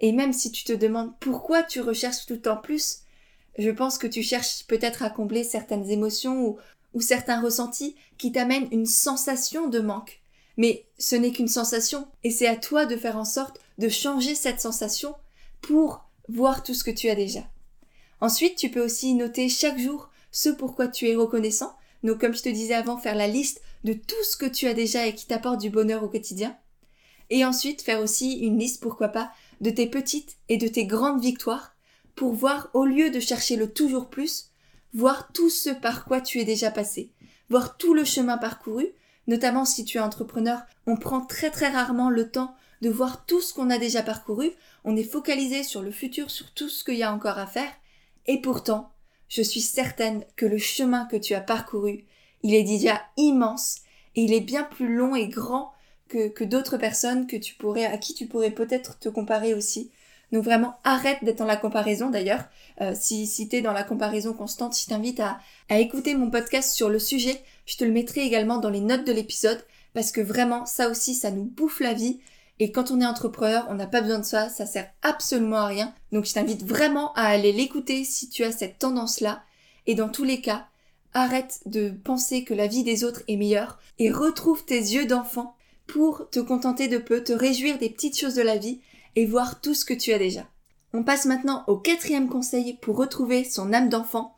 Et 0.00 0.12
même 0.12 0.32
si 0.32 0.50
tu 0.50 0.64
te 0.64 0.72
demandes 0.72 1.12
pourquoi 1.20 1.62
tu 1.62 1.80
recherches 1.80 2.26
tout 2.26 2.48
en 2.48 2.56
plus, 2.56 3.00
je 3.58 3.70
pense 3.70 3.98
que 3.98 4.06
tu 4.06 4.22
cherches 4.22 4.64
peut-être 4.66 5.02
à 5.02 5.10
combler 5.10 5.44
certaines 5.44 5.88
émotions 5.90 6.56
ou, 6.94 7.00
certains 7.00 7.40
ressentis 7.40 7.94
qui 8.18 8.32
t'amènent 8.32 8.68
une 8.72 8.86
sensation 8.86 9.68
de 9.68 9.80
manque. 9.80 10.20
Mais 10.56 10.86
ce 10.98 11.16
n'est 11.16 11.32
qu'une 11.32 11.48
sensation, 11.48 12.08
et 12.24 12.30
c'est 12.30 12.48
à 12.48 12.56
toi 12.56 12.86
de 12.86 12.96
faire 12.96 13.16
en 13.16 13.24
sorte 13.24 13.60
de 13.78 13.88
changer 13.88 14.34
cette 14.34 14.60
sensation 14.60 15.14
pour 15.60 16.04
voir 16.28 16.62
tout 16.62 16.74
ce 16.74 16.84
que 16.84 16.90
tu 16.90 17.08
as 17.08 17.14
déjà. 17.14 17.42
Ensuite, 18.20 18.56
tu 18.56 18.70
peux 18.70 18.84
aussi 18.84 19.14
noter 19.14 19.48
chaque 19.48 19.78
jour 19.78 20.10
ce 20.32 20.48
pourquoi 20.48 20.88
tu 20.88 21.08
es 21.08 21.14
reconnaissant 21.14 21.74
donc 22.02 22.20
comme 22.20 22.34
je 22.34 22.42
te 22.42 22.48
disais 22.48 22.74
avant, 22.74 22.96
faire 22.96 23.14
la 23.14 23.28
liste 23.28 23.62
de 23.84 23.92
tout 23.92 24.22
ce 24.24 24.36
que 24.36 24.46
tu 24.46 24.66
as 24.66 24.74
déjà 24.74 25.06
et 25.06 25.14
qui 25.14 25.26
t'apporte 25.26 25.60
du 25.60 25.70
bonheur 25.70 26.02
au 26.02 26.08
quotidien. 26.08 26.56
Et 27.30 27.44
ensuite 27.44 27.82
faire 27.82 28.00
aussi 28.00 28.38
une 28.40 28.58
liste, 28.58 28.82
pourquoi 28.82 29.08
pas, 29.08 29.32
de 29.60 29.70
tes 29.70 29.86
petites 29.86 30.36
et 30.48 30.56
de 30.56 30.68
tes 30.68 30.86
grandes 30.86 31.22
victoires 31.22 31.74
pour 32.14 32.34
voir, 32.34 32.68
au 32.74 32.84
lieu 32.84 33.10
de 33.10 33.20
chercher 33.20 33.56
le 33.56 33.72
toujours 33.72 34.10
plus, 34.10 34.50
voir 34.92 35.32
tout 35.32 35.48
ce 35.48 35.70
par 35.70 36.04
quoi 36.04 36.20
tu 36.20 36.38
es 36.40 36.44
déjà 36.44 36.70
passé, 36.70 37.12
voir 37.48 37.76
tout 37.76 37.94
le 37.94 38.04
chemin 38.04 38.36
parcouru, 38.36 38.92
Notamment 39.30 39.64
si 39.64 39.84
tu 39.84 39.98
es 39.98 40.00
entrepreneur, 40.00 40.62
on 40.88 40.96
prend 40.96 41.20
très 41.20 41.50
très 41.50 41.68
rarement 41.68 42.10
le 42.10 42.30
temps 42.30 42.56
de 42.80 42.90
voir 42.90 43.26
tout 43.26 43.40
ce 43.40 43.54
qu'on 43.54 43.70
a 43.70 43.78
déjà 43.78 44.02
parcouru, 44.02 44.50
on 44.82 44.96
est 44.96 45.04
focalisé 45.04 45.62
sur 45.62 45.82
le 45.82 45.92
futur, 45.92 46.32
sur 46.32 46.52
tout 46.52 46.68
ce 46.68 46.82
qu'il 46.82 46.96
y 46.96 47.04
a 47.04 47.14
encore 47.14 47.38
à 47.38 47.46
faire, 47.46 47.70
et 48.26 48.40
pourtant, 48.40 48.90
je 49.28 49.42
suis 49.42 49.60
certaine 49.60 50.24
que 50.34 50.46
le 50.46 50.58
chemin 50.58 51.04
que 51.04 51.16
tu 51.16 51.34
as 51.34 51.40
parcouru, 51.40 52.06
il 52.42 52.56
est 52.56 52.64
déjà 52.64 53.02
immense, 53.16 53.76
et 54.16 54.22
il 54.22 54.32
est 54.32 54.40
bien 54.40 54.64
plus 54.64 54.96
long 54.96 55.14
et 55.14 55.28
grand 55.28 55.72
que, 56.10 56.28
que 56.28 56.44
d'autres 56.44 56.76
personnes 56.76 57.26
que 57.26 57.36
tu 57.36 57.54
pourrais, 57.54 57.86
à 57.86 57.96
qui 57.96 58.12
tu 58.14 58.26
pourrais 58.26 58.50
peut-être 58.50 58.98
te 58.98 59.08
comparer 59.08 59.54
aussi. 59.54 59.90
Donc 60.32 60.44
vraiment, 60.44 60.74
arrête 60.84 61.24
d'être 61.24 61.38
dans 61.38 61.44
la 61.44 61.56
comparaison 61.56 62.10
d'ailleurs. 62.10 62.44
Euh, 62.80 62.94
si 62.94 63.26
si 63.26 63.48
tu 63.48 63.56
es 63.56 63.62
dans 63.62 63.72
la 63.72 63.82
comparaison 63.82 64.32
constante, 64.32 64.78
je 64.78 64.86
t'invite 64.86 65.20
à, 65.20 65.38
à 65.68 65.78
écouter 65.78 66.14
mon 66.14 66.30
podcast 66.30 66.72
sur 66.72 66.88
le 66.88 66.98
sujet. 66.98 67.42
Je 67.66 67.76
te 67.76 67.84
le 67.84 67.92
mettrai 67.92 68.20
également 68.20 68.58
dans 68.58 68.70
les 68.70 68.80
notes 68.80 69.06
de 69.06 69.12
l'épisode 69.12 69.64
parce 69.92 70.12
que 70.12 70.20
vraiment, 70.20 70.66
ça 70.66 70.88
aussi, 70.88 71.14
ça 71.14 71.30
nous 71.30 71.44
bouffe 71.44 71.80
la 71.80 71.94
vie. 71.94 72.20
Et 72.60 72.70
quand 72.70 72.90
on 72.90 73.00
est 73.00 73.06
entrepreneur, 73.06 73.66
on 73.70 73.74
n'a 73.74 73.86
pas 73.86 74.02
besoin 74.02 74.18
de 74.18 74.24
ça, 74.24 74.48
ça 74.48 74.66
sert 74.66 74.90
absolument 75.02 75.56
à 75.56 75.66
rien. 75.66 75.94
Donc 76.12 76.26
je 76.26 76.34
t'invite 76.34 76.62
vraiment 76.62 77.12
à 77.14 77.22
aller 77.22 77.52
l'écouter 77.52 78.04
si 78.04 78.28
tu 78.28 78.44
as 78.44 78.52
cette 78.52 78.78
tendance-là. 78.78 79.42
Et 79.86 79.94
dans 79.94 80.10
tous 80.10 80.24
les 80.24 80.40
cas, 80.40 80.66
arrête 81.14 81.60
de 81.66 81.90
penser 81.90 82.44
que 82.44 82.54
la 82.54 82.66
vie 82.66 82.84
des 82.84 83.02
autres 83.02 83.22
est 83.26 83.36
meilleure 83.36 83.78
et 83.98 84.12
retrouve 84.12 84.64
tes 84.64 84.78
yeux 84.78 85.06
d'enfant 85.06 85.56
pour 85.92 86.30
te 86.30 86.38
contenter 86.38 86.86
de 86.86 86.98
peu, 86.98 87.24
te 87.24 87.32
réjouir 87.32 87.76
des 87.78 87.90
petites 87.90 88.18
choses 88.18 88.34
de 88.34 88.42
la 88.42 88.56
vie 88.56 88.80
et 89.16 89.26
voir 89.26 89.60
tout 89.60 89.74
ce 89.74 89.84
que 89.84 89.94
tu 89.94 90.12
as 90.12 90.18
déjà. 90.18 90.46
On 90.92 91.02
passe 91.02 91.26
maintenant 91.26 91.64
au 91.66 91.76
quatrième 91.76 92.28
conseil 92.28 92.78
pour 92.80 92.96
retrouver 92.96 93.42
son 93.42 93.72
âme 93.72 93.88
d'enfant. 93.88 94.36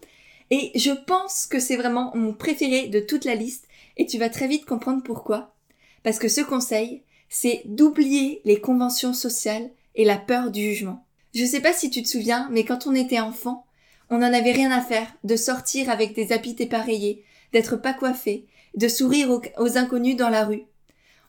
Et 0.51 0.71
je 0.75 0.91
pense 0.91 1.47
que 1.47 1.61
c'est 1.61 1.77
vraiment 1.77 2.11
mon 2.15 2.33
préféré 2.33 2.89
de 2.89 3.01
toute 3.01 3.27
la 3.27 3.35
liste 3.35 3.67
et 3.99 4.07
tu 4.07 4.17
vas 4.17 4.31
très 4.31 4.49
vite 4.49 4.65
comprendre 4.65 5.03
pourquoi. 5.03 5.55
Parce 6.03 6.19
que 6.19 6.29
ce 6.29 6.41
conseil, 6.41 7.03
c'est 7.29 7.63
d'oublier 7.67 8.41
les 8.47 8.61
conventions 8.61 9.13
sociales 9.13 9.71
et 9.95 10.07
la 10.07 10.17
peur 10.17 10.51
du 10.51 10.63
jugement. 10.63 11.05
Je 11.35 11.45
sais 11.45 11.61
pas 11.61 11.75
si 11.75 11.91
tu 11.91 12.03
te 12.03 12.09
souviens, 12.09 12.49
mais 12.51 12.65
quand 12.65 12.87
on 12.87 12.95
était 12.95 13.21
enfant, 13.21 13.67
on 14.09 14.19
n'en 14.19 14.33
avait 14.33 14.53
rien 14.53 14.71
à 14.71 14.81
faire 14.81 15.07
de 15.25 15.37
sortir 15.37 15.91
avec 15.91 16.15
des 16.15 16.33
habits 16.33 16.55
dépareillés, 16.55 17.25
d'être 17.53 17.77
pas 17.77 17.93
coiffé, 17.93 18.47
de 18.75 18.89
sourire 18.89 19.31
aux, 19.31 19.43
aux 19.59 19.77
inconnus 19.77 20.17
dans 20.17 20.31
la 20.31 20.45
rue. 20.45 20.65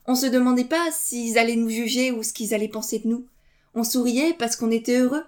On 0.06 0.14
se 0.14 0.26
demandait 0.26 0.64
pas 0.64 0.90
s'ils 0.92 1.38
allaient 1.38 1.56
nous 1.56 1.70
juger 1.70 2.10
ou 2.12 2.22
ce 2.22 2.32
qu'ils 2.32 2.54
allaient 2.54 2.68
penser 2.68 2.98
de 2.98 3.08
nous. 3.08 3.26
On 3.74 3.84
souriait 3.84 4.34
parce 4.34 4.56
qu'on 4.56 4.70
était 4.70 4.98
heureux. 4.98 5.24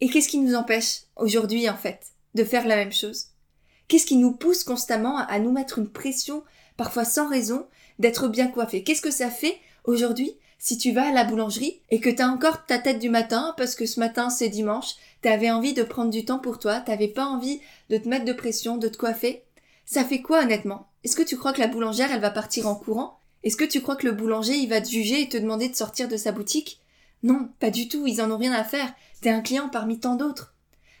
Et 0.00 0.08
qu'est-ce 0.08 0.28
qui 0.28 0.38
nous 0.38 0.54
empêche 0.54 1.02
aujourd'hui, 1.16 1.68
en 1.68 1.76
fait, 1.76 2.06
de 2.34 2.44
faire 2.44 2.66
la 2.66 2.76
même 2.76 2.92
chose? 2.92 3.26
Qu'est-ce 3.88 4.06
qui 4.06 4.16
nous 4.16 4.32
pousse 4.32 4.64
constamment 4.64 5.18
à 5.18 5.38
nous 5.38 5.52
mettre 5.52 5.78
une 5.78 5.90
pression, 5.90 6.42
parfois 6.76 7.04
sans 7.04 7.28
raison, 7.28 7.66
d'être 7.98 8.28
bien 8.28 8.46
coiffé 8.48 8.82
Qu'est-ce 8.82 9.02
que 9.02 9.10
ça 9.10 9.30
fait 9.30 9.58
aujourd'hui 9.84 10.36
si 10.58 10.78
tu 10.78 10.92
vas 10.92 11.08
à 11.08 11.12
la 11.12 11.24
boulangerie 11.24 11.80
et 11.90 12.00
que 12.00 12.10
t'as 12.10 12.28
encore 12.28 12.66
ta 12.66 12.78
tête 12.78 12.98
du 12.98 13.08
matin 13.08 13.54
parce 13.56 13.74
que 13.74 13.86
ce 13.86 13.98
matin 13.98 14.28
c'est 14.28 14.50
dimanche, 14.50 14.94
t'avais 15.22 15.50
envie 15.50 15.72
de 15.72 15.82
prendre 15.82 16.10
du 16.10 16.24
temps 16.24 16.38
pour 16.38 16.58
toi, 16.58 16.80
t'avais 16.80 17.08
pas 17.08 17.24
envie 17.24 17.60
de 17.88 17.96
te 17.96 18.08
mettre 18.08 18.26
de 18.26 18.32
pression, 18.32 18.76
de 18.76 18.88
te 18.88 18.98
coiffer? 18.98 19.42
Ça 19.86 20.04
fait 20.04 20.20
quoi 20.20 20.42
honnêtement? 20.42 20.88
Est-ce 21.02 21.16
que 21.16 21.22
tu 21.22 21.36
crois 21.36 21.52
que 21.52 21.60
la 21.60 21.66
boulangère 21.66 22.12
elle 22.12 22.20
va 22.20 22.30
partir 22.30 22.66
en 22.68 22.74
courant? 22.74 23.19
Est-ce 23.42 23.56
que 23.56 23.64
tu 23.64 23.80
crois 23.80 23.96
que 23.96 24.06
le 24.06 24.12
boulanger 24.12 24.54
il 24.54 24.68
va 24.68 24.80
te 24.80 24.88
juger 24.88 25.22
et 25.22 25.28
te 25.28 25.36
demander 25.36 25.68
de 25.68 25.76
sortir 25.76 26.08
de 26.08 26.16
sa 26.16 26.32
boutique? 26.32 26.80
Non, 27.22 27.48
pas 27.58 27.70
du 27.70 27.88
tout, 27.88 28.06
ils 28.06 28.20
en 28.20 28.30
ont 28.30 28.38
rien 28.38 28.52
à 28.52 28.64
faire. 28.64 28.92
T'es 29.20 29.30
un 29.30 29.40
client 29.40 29.68
parmi 29.68 29.98
tant 29.98 30.14
d'autres. 30.14 30.54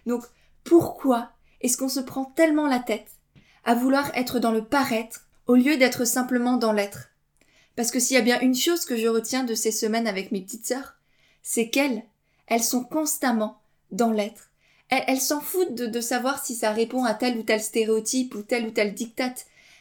Donc, 0.06 0.24
pourquoi 0.64 1.32
est-ce 1.60 1.76
qu'on 1.76 1.88
se 1.88 2.00
prend 2.00 2.24
tellement 2.24 2.66
la 2.66 2.78
tête 2.78 3.10
à 3.64 3.74
vouloir 3.74 4.10
être 4.14 4.38
dans 4.38 4.52
le 4.52 4.64
paraître 4.64 5.26
au 5.46 5.54
lieu 5.54 5.76
d'être 5.76 6.04
simplement 6.04 6.56
dans 6.56 6.72
l'être? 6.72 7.10
Parce 7.76 7.90
que 7.90 8.00
s'il 8.00 8.16
y 8.16 8.18
a 8.20 8.22
bien 8.22 8.40
une 8.40 8.54
chose 8.54 8.84
que 8.84 8.96
je 8.96 9.08
retiens 9.08 9.44
de 9.44 9.54
ces 9.54 9.72
semaines 9.72 10.06
avec 10.06 10.32
mes 10.32 10.42
petites 10.42 10.66
sœurs, 10.66 10.96
c'est 11.42 11.70
qu'elles, 11.70 12.04
elles 12.46 12.62
sont 12.62 12.84
constamment 12.84 13.62
dans 13.90 14.10
l'être. 14.10 14.50
Elles, 14.88 15.20
s'en 15.20 15.40
foutent 15.40 15.74
de, 15.74 15.86
de 15.86 16.00
savoir 16.00 16.44
si 16.44 16.54
ça 16.56 16.72
répond 16.72 17.04
à 17.04 17.14
tel 17.14 17.38
ou 17.38 17.42
tel 17.44 17.62
stéréotype 17.62 18.34
ou 18.34 18.42
tel 18.42 18.66
ou 18.66 18.70
tel 18.72 18.92
diktat. 18.92 19.34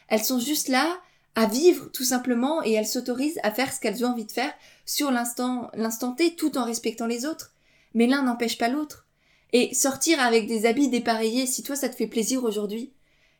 Elles 0.08 0.24
sont 0.24 0.39
juste 0.39 0.67
là 0.67 1.00
à 1.36 1.46
vivre 1.46 1.89
tout 1.92 2.04
simplement 2.04 2.63
et 2.63 2.74
elles 2.74 2.88
s'autorisent 2.88 3.39
à 3.44 3.52
faire 3.52 3.74
ce 3.74 3.80
qu'elles 3.80 4.06
ont 4.06 4.10
envie 4.10 4.26
de 4.26 4.32
faire 4.32 4.54
sur 4.86 5.12
l'instant, 5.12 5.70
l'instant 5.74 6.13
T 6.13 6.36
tout 6.36 6.58
en 6.58 6.65
respectant 6.65 7.08
les 7.08 7.26
autres. 7.26 7.54
Mais 7.94 8.08
l'un 8.08 8.24
n'empêche 8.24 8.58
pas 8.58 8.70
l'autre. 8.70 9.08
Et 9.52 9.74
sortir 9.74 10.20
avec 10.20 10.48
des 10.48 10.65
habits 10.65 10.89
dépareillés, 10.89 11.46
si 11.46 11.63
toi 11.63 11.76
ça 11.76 11.89
te 11.89 11.96
fait 11.96 12.08
plaisir 12.08 12.44
aujourd'hui, 12.44 12.92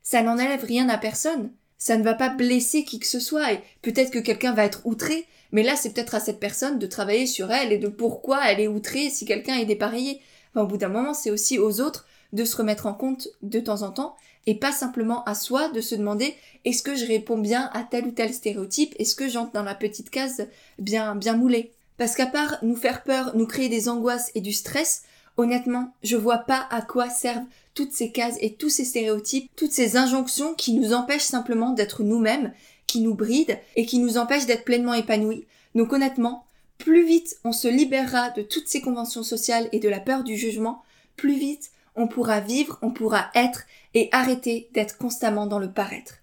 ça 0.02 0.22
n'enlève 0.22 0.64
rien 0.64 0.90
à 0.90 0.98
personne. 0.98 1.52
Ça 1.78 1.98
ne 1.98 2.04
va 2.04 2.14
pas 2.14 2.30
blesser 2.30 2.84
qui 2.84 3.00
que 3.00 3.06
ce 3.06 3.20
soit 3.20 3.54
et 3.54 3.62
peut-être 3.82 4.12
que 4.12 4.20
quelqu'un 4.20 4.54
va 4.54 4.66
être 4.66 4.82
outré, 4.86 5.26
mais 5.52 5.64
là 5.64 5.76
c'est 5.76 5.94
peut-être 5.94 6.16
à 6.16 6.20
cette 6.20 6.40
personne 6.40 6.80
de 6.80 6.88
travailler 6.88 7.26
sur 7.26 7.52
elle 7.52 7.72
et 7.72 7.78
de 7.78 7.88
pourquoi 7.88 8.42
elle 8.50 8.60
est 8.60 8.68
outrée 8.68 9.10
si 9.10 9.26
quelqu'un 9.26 9.56
est 9.56 9.66
dépareillé. 9.66 10.22
Enfin, 10.52 10.64
au 10.64 10.68
bout 10.68 10.78
d'un 10.78 10.90
moment, 10.90 11.14
c'est 11.14 11.32
aussi 11.32 11.60
aux 11.60 11.80
autres 11.80 12.08
de 12.34 12.44
se 12.44 12.58
remettre 12.58 12.86
en 12.86 12.94
compte 12.94 13.30
de 13.42 13.60
temps 13.60 13.82
en 13.82 13.92
temps 13.92 14.16
et 14.48 14.56
pas 14.56 14.72
simplement 14.72 15.24
à 15.26 15.36
soi 15.36 15.70
de 15.70 15.82
se 15.82 15.96
demander 15.96 16.36
est-ce 16.66 16.84
que 16.84 16.96
je 16.96 17.06
réponds 17.06 17.38
bien 17.38 17.70
à 17.74 17.84
tel 17.84 18.08
ou 18.08 18.12
tel 18.12 18.34
stéréotype, 18.34 18.96
est-ce 19.00 19.16
que 19.16 19.28
j'entre 19.28 19.52
dans 19.52 19.64
la 19.64 19.76
petite 19.76 20.10
case 20.10 20.48
bien 20.78 21.16
bien 21.16 21.36
moulée? 21.36 21.72
Parce 21.98 22.16
qu'à 22.16 22.26
part 22.26 22.58
nous 22.62 22.76
faire 22.76 23.04
peur, 23.04 23.36
nous 23.36 23.46
créer 23.46 23.70
des 23.70 23.90
angoisses 23.90 24.32
et 24.36 24.42
du 24.42 24.54
stress, 24.54 25.04
honnêtement, 25.38 25.94
je 26.04 26.16
vois 26.16 26.40
pas 26.40 26.68
à 26.72 26.82
quoi 26.82 27.10
servent 27.10 27.46
toutes 27.74 27.92
ces 27.94 28.12
cases 28.12 28.38
et 28.42 28.54
tous 28.54 28.70
ces 28.70 28.86
stéréotypes, 28.86 29.50
toutes 29.56 29.72
ces 29.72 29.98
injonctions 29.98 30.54
qui 30.54 30.74
nous 30.74 30.94
empêchent 30.94 31.24
simplement 31.24 31.72
d'être 31.72 32.04
nous-mêmes, 32.04 32.54
qui 32.88 33.02
nous 33.02 33.16
brident 33.16 33.58
et 33.76 33.86
qui 33.86 34.00
nous 34.00 34.18
empêchent 34.18 34.46
d'être 34.46 34.66
pleinement 34.66 34.94
épanouis. 34.94 35.46
Donc 35.76 35.94
honnêtement, 35.94 36.46
plus 36.78 37.06
vite 37.06 37.38
on 37.44 37.52
se 37.52 37.68
libérera 37.68 38.32
de 38.32 38.42
toutes 38.42 38.68
ces 38.68 38.82
conventions 38.82 39.24
sociales 39.24 39.70
et 39.72 39.80
de 39.80 39.90
la 39.90 40.00
peur 40.00 40.24
du 40.24 40.36
jugement, 40.36 40.84
plus 41.16 41.38
vite 41.38 41.72
on 42.00 42.08
pourra 42.08 42.40
vivre, 42.40 42.80
on 42.82 42.92
pourra 42.92 43.30
être 43.36 43.64
et 43.94 44.08
arrêter 44.14 44.70
d'être 44.74 44.98
constamment 44.98 45.46
dans 45.46 45.60
le 45.60 45.72
paraître. 45.72 46.16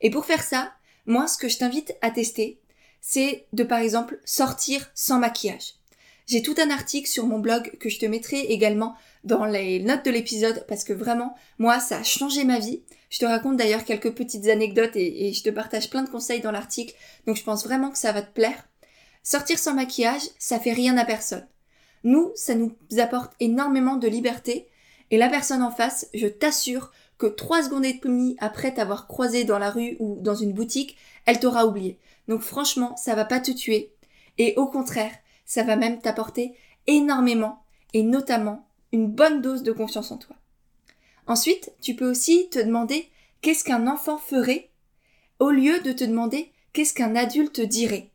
Et 0.00 0.10
pour 0.10 0.26
faire 0.26 0.42
ça, 0.42 0.72
moi, 1.06 1.28
ce 1.28 1.38
que 1.38 1.48
je 1.48 1.56
t'invite 1.56 1.94
à 2.02 2.10
tester, 2.10 2.60
c'est 3.00 3.46
de 3.52 3.62
par 3.62 3.78
exemple 3.78 4.18
sortir 4.24 4.90
sans 4.94 5.20
maquillage. 5.20 5.74
J'ai 6.26 6.42
tout 6.42 6.54
un 6.58 6.70
article 6.70 7.08
sur 7.08 7.26
mon 7.26 7.38
blog 7.38 7.76
que 7.78 7.88
je 7.88 8.00
te 8.00 8.06
mettrai 8.06 8.40
également 8.40 8.96
dans 9.22 9.44
les 9.44 9.78
notes 9.80 10.04
de 10.04 10.10
l'épisode 10.10 10.64
parce 10.66 10.82
que 10.82 10.92
vraiment, 10.92 11.36
moi, 11.58 11.78
ça 11.78 11.98
a 11.98 12.02
changé 12.02 12.44
ma 12.44 12.58
vie. 12.58 12.82
Je 13.10 13.18
te 13.20 13.24
raconte 13.24 13.56
d'ailleurs 13.56 13.84
quelques 13.84 14.14
petites 14.14 14.48
anecdotes 14.48 14.96
et, 14.96 15.32
je 15.32 15.42
te 15.44 15.50
partage 15.50 15.90
plein 15.90 16.02
de 16.02 16.10
conseils 16.10 16.40
dans 16.40 16.50
l'article, 16.50 16.94
donc 17.26 17.36
je 17.36 17.44
pense 17.44 17.64
vraiment 17.64 17.90
que 17.90 17.98
ça 17.98 18.10
va 18.10 18.22
te 18.22 18.32
plaire. 18.32 18.66
Sortir 19.22 19.60
sans 19.60 19.74
maquillage, 19.74 20.22
ça 20.38 20.58
fait 20.58 20.72
rien 20.72 20.96
à 20.96 21.04
personne. 21.04 21.46
Nous, 22.02 22.32
ça 22.34 22.54
nous 22.56 22.74
apporte 22.98 23.34
énormément 23.38 23.96
de 23.96 24.08
liberté 24.08 24.66
et 25.10 25.18
la 25.18 25.28
personne 25.28 25.62
en 25.62 25.70
face, 25.70 26.08
je 26.14 26.26
t'assure 26.26 26.90
que 27.18 27.26
trois 27.26 27.62
secondes 27.62 27.84
et 27.84 27.94
demie 27.94 28.36
après 28.38 28.74
t'avoir 28.74 29.06
croisé 29.06 29.44
dans 29.44 29.58
la 29.58 29.70
rue 29.70 29.96
ou 30.00 30.18
dans 30.20 30.34
une 30.34 30.52
boutique, 30.52 30.96
elle 31.26 31.40
t'aura 31.40 31.66
oublié. 31.66 31.98
Donc 32.28 32.40
franchement, 32.40 32.96
ça 32.96 33.14
va 33.14 33.24
pas 33.24 33.40
te 33.40 33.50
tuer. 33.50 33.92
Et 34.38 34.54
au 34.56 34.66
contraire, 34.66 35.12
ça 35.44 35.62
va 35.62 35.76
même 35.76 36.00
t'apporter 36.00 36.54
énormément 36.86 37.62
et 37.92 38.02
notamment 38.02 38.66
une 38.92 39.06
bonne 39.06 39.40
dose 39.40 39.62
de 39.62 39.72
confiance 39.72 40.10
en 40.10 40.18
toi. 40.18 40.36
Ensuite, 41.26 41.72
tu 41.80 41.94
peux 41.94 42.08
aussi 42.08 42.48
te 42.50 42.58
demander 42.58 43.08
qu'est-ce 43.40 43.64
qu'un 43.64 43.86
enfant 43.86 44.18
ferait 44.18 44.70
au 45.38 45.50
lieu 45.50 45.80
de 45.80 45.92
te 45.92 46.04
demander 46.04 46.52
qu'est-ce 46.72 46.94
qu'un 46.94 47.16
adulte 47.16 47.60
dirait. 47.60 48.10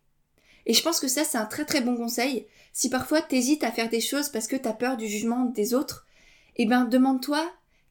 Et 0.66 0.74
je 0.74 0.84
pense 0.84 1.00
que 1.00 1.08
ça, 1.08 1.24
c'est 1.24 1.38
un 1.38 1.46
très 1.46 1.66
très 1.66 1.82
bon 1.82 1.96
conseil. 1.96 2.46
Si 2.74 2.90
parfois 2.90 3.22
t'hésites 3.22 3.64
à 3.64 3.72
faire 3.72 3.90
des 3.90 4.02
choses 4.02 4.30
parce 4.30 4.48
que 4.48 4.56
t'as 4.56 4.74
peur 4.74 4.98
du 4.98 5.08
jugement 5.08 5.46
des 5.46 5.74
autres, 5.74 6.06
eh 6.60 6.66
ben 6.66 6.84
demande-toi 6.84 7.44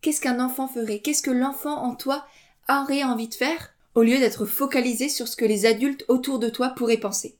qu'est-ce 0.02 0.20
qu'un 0.20 0.38
enfant 0.38 0.68
ferait, 0.68 1.00
qu'est-ce 1.00 1.22
que 1.22 1.30
l'enfant 1.30 1.82
en 1.82 1.94
toi 1.94 2.24
aurait 2.68 3.02
envie 3.02 3.28
de 3.28 3.34
faire, 3.34 3.74
au 3.94 4.02
lieu 4.02 4.18
d'être 4.18 4.44
focalisé 4.44 5.08
sur 5.08 5.26
ce 5.26 5.36
que 5.36 5.46
les 5.46 5.66
adultes 5.66 6.04
autour 6.08 6.38
de 6.38 6.50
toi 6.50 6.68
pourraient 6.70 6.98
penser. 6.98 7.36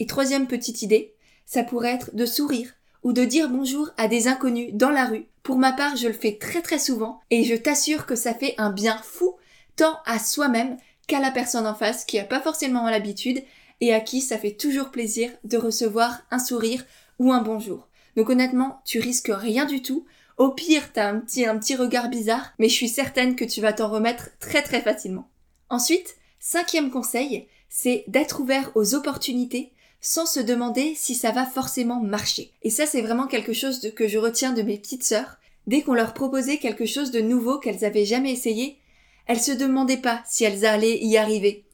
Et 0.00 0.06
troisième 0.06 0.48
petite 0.48 0.82
idée, 0.82 1.14
ça 1.46 1.62
pourrait 1.62 1.94
être 1.94 2.14
de 2.14 2.26
sourire 2.26 2.74
ou 3.04 3.12
de 3.12 3.24
dire 3.24 3.48
bonjour 3.48 3.90
à 3.96 4.08
des 4.08 4.26
inconnus 4.26 4.70
dans 4.74 4.90
la 4.90 5.06
rue. 5.06 5.26
Pour 5.44 5.58
ma 5.58 5.72
part, 5.72 5.96
je 5.96 6.08
le 6.08 6.12
fais 6.12 6.38
très 6.38 6.60
très 6.60 6.80
souvent 6.80 7.20
et 7.30 7.44
je 7.44 7.54
t'assure 7.54 8.04
que 8.04 8.16
ça 8.16 8.34
fait 8.34 8.54
un 8.58 8.70
bien 8.70 8.98
fou 8.98 9.36
tant 9.76 9.98
à 10.06 10.18
soi-même 10.18 10.76
qu'à 11.06 11.20
la 11.20 11.30
personne 11.30 11.66
en 11.66 11.74
face 11.74 12.04
qui 12.04 12.18
a 12.18 12.24
pas 12.24 12.40
forcément 12.40 12.90
l'habitude 12.90 13.42
et 13.80 13.94
à 13.94 14.00
qui 14.00 14.20
ça 14.20 14.38
fait 14.38 14.56
toujours 14.56 14.90
plaisir 14.90 15.30
de 15.44 15.56
recevoir 15.56 16.22
un 16.32 16.38
sourire 16.40 16.84
ou 17.18 17.32
un 17.32 17.42
bonjour. 17.42 17.88
Donc 18.16 18.28
honnêtement, 18.28 18.80
tu 18.84 18.98
risques 19.00 19.32
rien 19.32 19.64
du 19.64 19.82
tout. 19.82 20.04
Au 20.38 20.50
pire, 20.50 20.92
t'as 20.92 21.08
un 21.08 21.20
petit, 21.20 21.44
un 21.44 21.58
petit 21.58 21.76
regard 21.76 22.08
bizarre, 22.08 22.52
mais 22.58 22.68
je 22.68 22.74
suis 22.74 22.88
certaine 22.88 23.36
que 23.36 23.44
tu 23.44 23.60
vas 23.60 23.72
t'en 23.72 23.90
remettre 23.90 24.30
très 24.40 24.62
très 24.62 24.80
facilement. 24.80 25.28
Ensuite, 25.68 26.16
cinquième 26.40 26.90
conseil, 26.90 27.46
c'est 27.68 28.04
d'être 28.08 28.40
ouvert 28.40 28.70
aux 28.74 28.94
opportunités 28.94 29.72
sans 30.00 30.26
se 30.26 30.40
demander 30.40 30.94
si 30.96 31.14
ça 31.14 31.30
va 31.30 31.46
forcément 31.46 32.00
marcher. 32.00 32.52
Et 32.62 32.70
ça, 32.70 32.86
c'est 32.86 33.02
vraiment 33.02 33.28
quelque 33.28 33.52
chose 33.52 33.92
que 33.94 34.08
je 34.08 34.18
retiens 34.18 34.52
de 34.52 34.62
mes 34.62 34.76
petites 34.76 35.04
sœurs. 35.04 35.38
Dès 35.68 35.82
qu'on 35.82 35.94
leur 35.94 36.12
proposait 36.12 36.58
quelque 36.58 36.86
chose 36.86 37.12
de 37.12 37.20
nouveau 37.20 37.58
qu'elles 37.58 37.84
avaient 37.84 38.04
jamais 38.04 38.32
essayé, 38.32 38.78
elles 39.26 39.40
se 39.40 39.52
demandaient 39.52 39.96
pas 39.96 40.22
si 40.26 40.42
elles 40.42 40.66
allaient 40.66 40.98
y 40.98 41.16
arriver. 41.16 41.64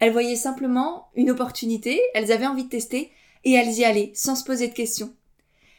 Elles 0.00 0.12
voyaient 0.12 0.36
simplement 0.36 1.08
une 1.14 1.30
opportunité, 1.30 2.00
elles 2.12 2.32
avaient 2.32 2.46
envie 2.46 2.64
de 2.64 2.68
tester, 2.68 3.12
et 3.44 3.52
elles 3.52 3.72
y 3.72 3.84
allaient, 3.84 4.10
sans 4.14 4.34
se 4.34 4.44
poser 4.44 4.66
de 4.66 4.74
questions. 4.74 5.14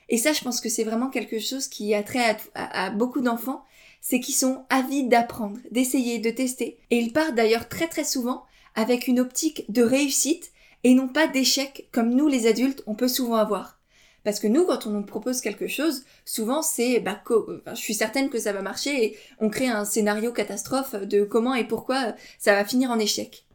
Et 0.10 0.18
ça, 0.18 0.34
je 0.34 0.42
pense 0.42 0.62
que 0.62 0.70
c'est 0.70 0.84
vraiment 0.84 1.10
quelque 1.10 1.40
chose 1.40 1.68
qui 1.68 1.94
a 1.94 2.04
trait 2.04 2.38
à, 2.56 2.90
beaucoup 2.92 3.22
d'enfants, 3.22 3.64
c'est 4.02 4.20
qu'ils 4.20 4.36
sont 4.36 4.66
avides 4.70 5.10
d'apprendre, 5.10 5.58
d'essayer, 5.72 6.20
de 6.20 6.30
tester. 6.30 6.78
Et 6.92 6.98
ils 6.98 7.12
partent 7.12 7.36
d'ailleurs 7.36 7.68
très 7.68 7.88
très 7.88 8.06
souvent 8.06 8.46
avec 8.76 9.08
une 9.08 9.20
optique 9.20 9.66
de 9.70 9.84
réussite 9.84 10.52
et 10.84 10.94
non 10.94 11.08
pas 11.08 11.28
d'échec 11.28 11.90
comme 11.92 12.14
nous 12.14 12.28
les 12.28 12.48
adultes 12.48 12.84
on 12.86 12.96
peut 12.96 13.08
souvent 13.08 13.36
avoir. 13.36 13.78
Parce 14.24 14.40
que 14.40 14.48
nous, 14.48 14.66
quand 14.66 14.86
on 14.86 14.92
nous 14.92 15.06
propose 15.06 15.42
quelque 15.42 15.68
chose, 15.68 16.04
souvent 16.26 16.62
c'est, 16.62 17.00
bah, 17.00 17.22
je 17.68 17.76
suis 17.76 17.94
certaine 17.94 18.30
que 18.30 18.40
ça 18.40 18.54
va 18.54 18.62
marcher 18.62 19.04
et 19.04 19.18
on 19.40 19.50
crée 19.50 19.70
un 19.70 19.86
scénario 19.86 20.32
catastrophe 20.32 20.96
de 20.96 21.24
comment 21.24 21.54
et 21.54 21.64
pourquoi 21.64 22.14
ça 22.38 22.54
va 22.54 22.66
finir 22.66 22.92
en 22.92 23.00
échec. 23.00 23.46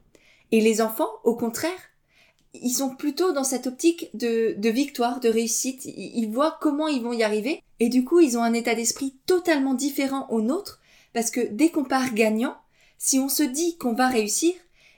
Et 0.50 0.60
les 0.60 0.80
enfants, 0.80 1.10
au 1.24 1.34
contraire, 1.34 1.91
ils 2.54 2.72
sont 2.72 2.94
plutôt 2.94 3.32
dans 3.32 3.44
cette 3.44 3.66
optique 3.66 4.10
de, 4.14 4.68
victoire, 4.68 5.20
de 5.20 5.28
réussite. 5.28 5.84
Ils, 5.86 6.30
voient 6.30 6.58
comment 6.60 6.88
ils 6.88 7.02
vont 7.02 7.12
y 7.12 7.22
arriver. 7.22 7.62
Et 7.80 7.88
du 7.88 8.04
coup, 8.04 8.20
ils 8.20 8.36
ont 8.36 8.42
un 8.42 8.52
état 8.52 8.74
d'esprit 8.74 9.16
totalement 9.26 9.74
différent 9.74 10.26
au 10.30 10.42
nôtre. 10.42 10.80
Parce 11.14 11.30
que 11.30 11.40
dès 11.40 11.70
qu'on 11.70 11.84
part 11.84 12.12
gagnant, 12.12 12.56
si 12.98 13.18
on 13.18 13.28
se 13.28 13.42
dit 13.42 13.76
qu'on 13.78 13.94
va 13.94 14.08
réussir, 14.08 14.52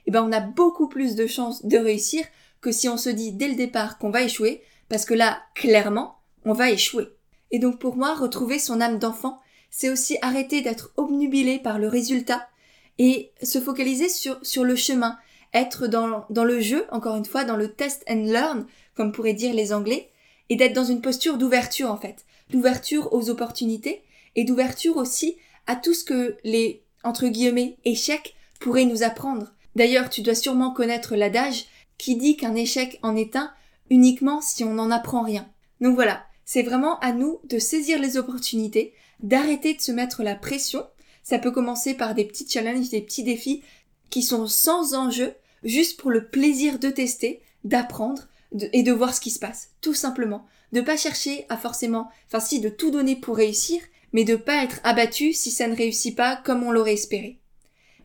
eh 0.05 0.11
ben, 0.11 0.23
on 0.23 0.31
a 0.31 0.41
beaucoup 0.41 0.87
plus 0.87 1.15
de 1.15 1.27
chances 1.27 1.65
de 1.65 1.77
réussir 1.77 2.25
que 2.61 2.71
si 2.71 2.89
on 2.89 2.97
se 2.97 3.09
dit 3.09 3.31
dès 3.31 3.47
le 3.47 3.55
départ 3.55 3.97
qu'on 3.97 4.11
va 4.11 4.23
échouer. 4.23 4.61
Parce 4.89 5.05
que 5.05 5.13
là, 5.13 5.41
clairement, 5.55 6.19
on 6.43 6.53
va 6.53 6.71
échouer. 6.71 7.07
Et 7.51 7.59
donc 7.59 7.79
pour 7.79 7.95
moi, 7.95 8.13
retrouver 8.15 8.59
son 8.59 8.81
âme 8.81 8.99
d'enfant, 8.99 9.39
c'est 9.69 9.89
aussi 9.89 10.17
arrêter 10.21 10.61
d'être 10.61 10.91
obnubilé 10.97 11.59
par 11.59 11.79
le 11.79 11.87
résultat 11.87 12.47
et 12.97 13.31
se 13.41 13.59
focaliser 13.59 14.09
sur, 14.09 14.39
sur 14.45 14.63
le 14.63 14.75
chemin, 14.75 15.17
être 15.55 15.87
dans, 15.87 16.25
dans 16.29 16.43
le 16.43 16.59
jeu, 16.59 16.85
encore 16.91 17.15
une 17.15 17.25
fois, 17.25 17.45
dans 17.45 17.55
le 17.55 17.71
test 17.71 18.03
and 18.07 18.25
learn, 18.25 18.67
comme 18.93 19.11
pourraient 19.11 19.33
dire 19.33 19.53
les 19.53 19.73
Anglais, 19.73 20.09
et 20.49 20.55
d'être 20.55 20.73
dans 20.73 20.85
une 20.85 21.01
posture 21.01 21.37
d'ouverture 21.37 21.89
en 21.89 21.97
fait, 21.97 22.25
d'ouverture 22.51 23.11
aux 23.13 23.29
opportunités 23.29 24.03
et 24.35 24.43
d'ouverture 24.43 24.97
aussi 24.97 25.37
à 25.65 25.75
tout 25.75 25.93
ce 25.93 26.03
que 26.03 26.37
les 26.43 26.83
entre 27.03 27.27
guillemets 27.27 27.77
échecs 27.85 28.35
pourraient 28.59 28.85
nous 28.85 29.03
apprendre. 29.03 29.53
D'ailleurs, 29.75 30.09
tu 30.09 30.21
dois 30.21 30.35
sûrement 30.35 30.71
connaître 30.71 31.15
l'adage 31.15 31.65
qui 31.97 32.15
dit 32.15 32.37
qu'un 32.37 32.55
échec 32.55 32.99
en 33.01 33.15
est 33.15 33.35
un 33.35 33.51
uniquement 33.89 34.41
si 34.41 34.63
on 34.63 34.73
n'en 34.73 34.91
apprend 34.91 35.23
rien. 35.23 35.47
Donc 35.81 35.95
voilà, 35.95 36.25
c'est 36.45 36.63
vraiment 36.63 36.99
à 36.99 37.11
nous 37.11 37.39
de 37.45 37.59
saisir 37.59 37.99
les 37.99 38.17
opportunités, 38.17 38.93
d'arrêter 39.21 39.73
de 39.73 39.81
se 39.81 39.91
mettre 39.91 40.23
la 40.23 40.35
pression. 40.35 40.85
Ça 41.23 41.39
peut 41.39 41.51
commencer 41.51 41.93
par 41.93 42.13
des 42.13 42.25
petits 42.25 42.47
challenges, 42.47 42.89
des 42.89 43.01
petits 43.01 43.23
défis 43.23 43.63
qui 44.09 44.21
sont 44.21 44.47
sans 44.47 44.93
enjeu, 44.93 45.33
juste 45.65 45.99
pour 45.99 46.11
le 46.11 46.27
plaisir 46.27 46.79
de 46.79 46.89
tester, 46.89 47.41
d'apprendre 47.63 48.27
et 48.71 48.83
de 48.83 48.91
voir 48.91 49.13
ce 49.13 49.19
qui 49.19 49.31
se 49.31 49.39
passe, 49.39 49.71
tout 49.81 49.93
simplement. 49.93 50.45
De 50.71 50.81
pas 50.81 50.97
chercher 50.97 51.45
à 51.49 51.57
forcément, 51.57 52.09
enfin 52.27 52.39
si, 52.39 52.59
de 52.59 52.69
tout 52.69 52.91
donner 52.91 53.15
pour 53.15 53.35
réussir, 53.35 53.81
mais 54.13 54.23
de 54.23 54.35
pas 54.35 54.63
être 54.63 54.79
abattu 54.83 55.33
si 55.33 55.51
ça 55.51 55.67
ne 55.67 55.75
réussit 55.75 56.15
pas 56.15 56.37
comme 56.37 56.63
on 56.63 56.71
l'aurait 56.71 56.93
espéré. 56.93 57.39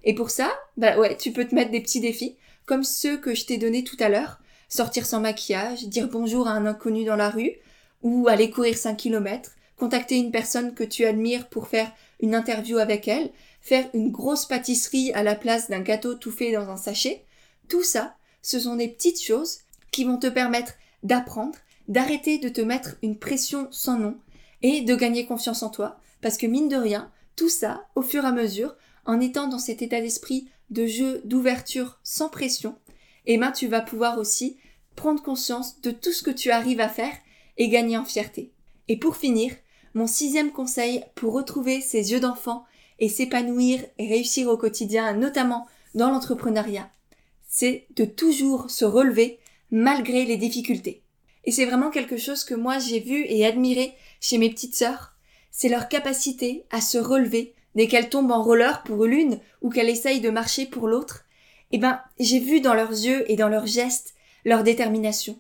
Et 0.03 0.15
pour 0.15 0.31
ça, 0.31 0.51
bah 0.77 0.99
ouais, 0.99 1.17
tu 1.17 1.33
peux 1.33 1.47
te 1.47 1.55
mettre 1.55 1.71
des 1.71 1.81
petits 1.81 2.01
défis, 2.01 2.37
comme 2.67 2.85
ceux 2.85 3.19
que 3.19 3.35
je 3.35 3.45
t'ai 3.45 3.59
donnés 3.59 3.85
tout 3.85 3.97
à 4.01 4.09
l'heure. 4.09 4.41
Sortir 4.69 5.05
sans 5.05 5.21
maquillage, 5.21 5.89
dire 5.89 6.09
bonjour 6.09 6.49
à 6.49 6.53
un 6.53 6.67
inconnu 6.67 7.05
dans 7.05 7.17
la 7.17 7.31
rue, 7.31 7.53
ou 8.03 8.29
aller 8.29 8.51
courir 8.51 8.77
5 8.77 8.97
km, 8.97 9.51
contacter 9.77 10.17
une 10.17 10.31
personne 10.31 10.75
que 10.75 10.85
tu 10.85 11.05
admires 11.05 11.49
pour 11.49 11.69
faire 11.69 11.91
une 12.21 12.35
interview 12.35 12.79
avec 12.79 13.09
elle, 13.09 13.31
faire 13.61 13.89
une 13.95 14.11
grosse 14.11 14.47
pâtisserie 14.47 15.13
à 15.13 15.23
la 15.23 15.35
place 15.35 15.69
d'un 15.69 15.81
gâteau 15.81 16.15
tout 16.15 16.31
fait 16.31 16.53
dans 16.53 16.71
un 16.71 16.77
sachet, 16.77 17.25
tout 17.71 17.83
ça, 17.83 18.17
ce 18.43 18.61
sont 18.61 18.77
des 18.77 18.89
petites 18.89 19.23
choses 19.23 19.61
qui 19.93 20.05
vont 20.05 20.19
te 20.19 20.27
permettre 20.27 20.75
d'apprendre, 21.03 21.57
d'arrêter 21.89 22.39
de 22.39 22.51
te 22.51 22.61
mettre 22.61 22.97
une 23.03 23.19
pression 23.19 23.69
sans 23.71 23.99
nom 23.99 24.19
et 24.61 24.83
de 24.83 24.95
gagner 24.95 25.25
confiance 25.25 25.63
en 25.63 25.71
toi. 25.71 25.99
Parce 26.21 26.37
que 26.37 26.47
mine 26.47 26.69
de 26.69 26.77
rien, 26.77 27.11
tout 27.37 27.49
ça, 27.49 27.87
au 27.95 28.03
fur 28.03 28.25
et 28.25 28.27
à 28.27 28.33
mesure, 28.33 28.77
en 29.07 29.21
étant 29.21 29.47
dans 29.47 29.59
cet 29.59 29.81
état 29.83 30.01
d'esprit 30.01 30.51
de 30.69 30.87
jeu, 30.87 31.23
d'ouverture, 31.25 31.99
sans 32.03 32.29
pression, 32.29 32.77
eh 33.27 33.39
ben 33.39 33.53
tu 33.53 33.69
vas 33.69 33.81
pouvoir 33.81 34.19
aussi 34.19 34.59
prendre 34.97 35.23
conscience 35.23 35.81
de 35.81 35.91
tout 35.91 36.13
ce 36.13 36.23
que 36.23 36.31
tu 36.31 36.51
arrives 36.51 36.81
à 36.81 36.89
faire 36.89 37.15
et 37.57 37.69
gagner 37.69 37.97
en 37.97 38.05
fierté. 38.05 38.53
Et 38.89 38.99
pour 38.99 39.17
finir, 39.17 39.55
mon 39.95 40.07
sixième 40.07 40.53
conseil 40.53 41.05
pour 41.15 41.33
retrouver 41.33 41.81
ces 41.81 42.13
yeux 42.13 42.21
d'enfant 42.21 42.65
et 42.99 43.09
s'épanouir 43.09 43.81
et 43.99 44.09
réussir 44.09 44.49
au 44.49 44.57
quotidien, 44.57 45.15
notamment 45.15 45.67
dans 45.95 46.11
l'entrepreneuriat, 46.11 46.91
c'est 47.51 47.87
de 47.97 48.07
toujours 48.07 48.71
se 48.71 48.87
relever 48.87 49.41
malgré 49.71 50.25
les 50.25 50.39
difficultés. 50.39 51.03
Et 51.45 51.51
c'est 51.51 51.67
vraiment 51.67 51.91
quelque 51.91 52.17
chose 52.17 52.45
que 52.45 52.55
moi 52.55 52.79
j'ai 52.79 53.01
vu 53.01 53.25
et 53.27 53.45
admiré 53.45 53.93
chez 54.21 54.39
mes 54.39 54.49
petites 54.49 54.77
sœurs. 54.77 55.17
C'est 55.51 55.69
leur 55.69 55.89
capacité 55.89 56.65
à 56.71 56.81
se 56.81 56.97
relever 56.97 57.55
dès 57.75 57.89
qu'elles 57.89 58.09
tombent 58.09 58.31
en 58.31 58.43
roller 58.43 58.83
pour 58.85 59.05
l'une 59.05 59.41
ou 59.63 59.69
qu'elles 59.69 59.89
essayent 59.89 60.21
de 60.21 60.31
marcher 60.31 60.65
pour 60.65 60.87
l'autre. 60.87 61.25
Eh 61.73 61.79
ben, 61.79 62.01
j'ai 62.19 62.39
vu 62.39 62.61
dans 62.61 62.75
leurs 62.75 62.91
yeux 62.91 63.31
et 63.31 63.37
dans 63.37 63.49
leurs 63.49 63.67
gestes 63.67 64.15
leur 64.45 64.63
détermination. 64.63 65.39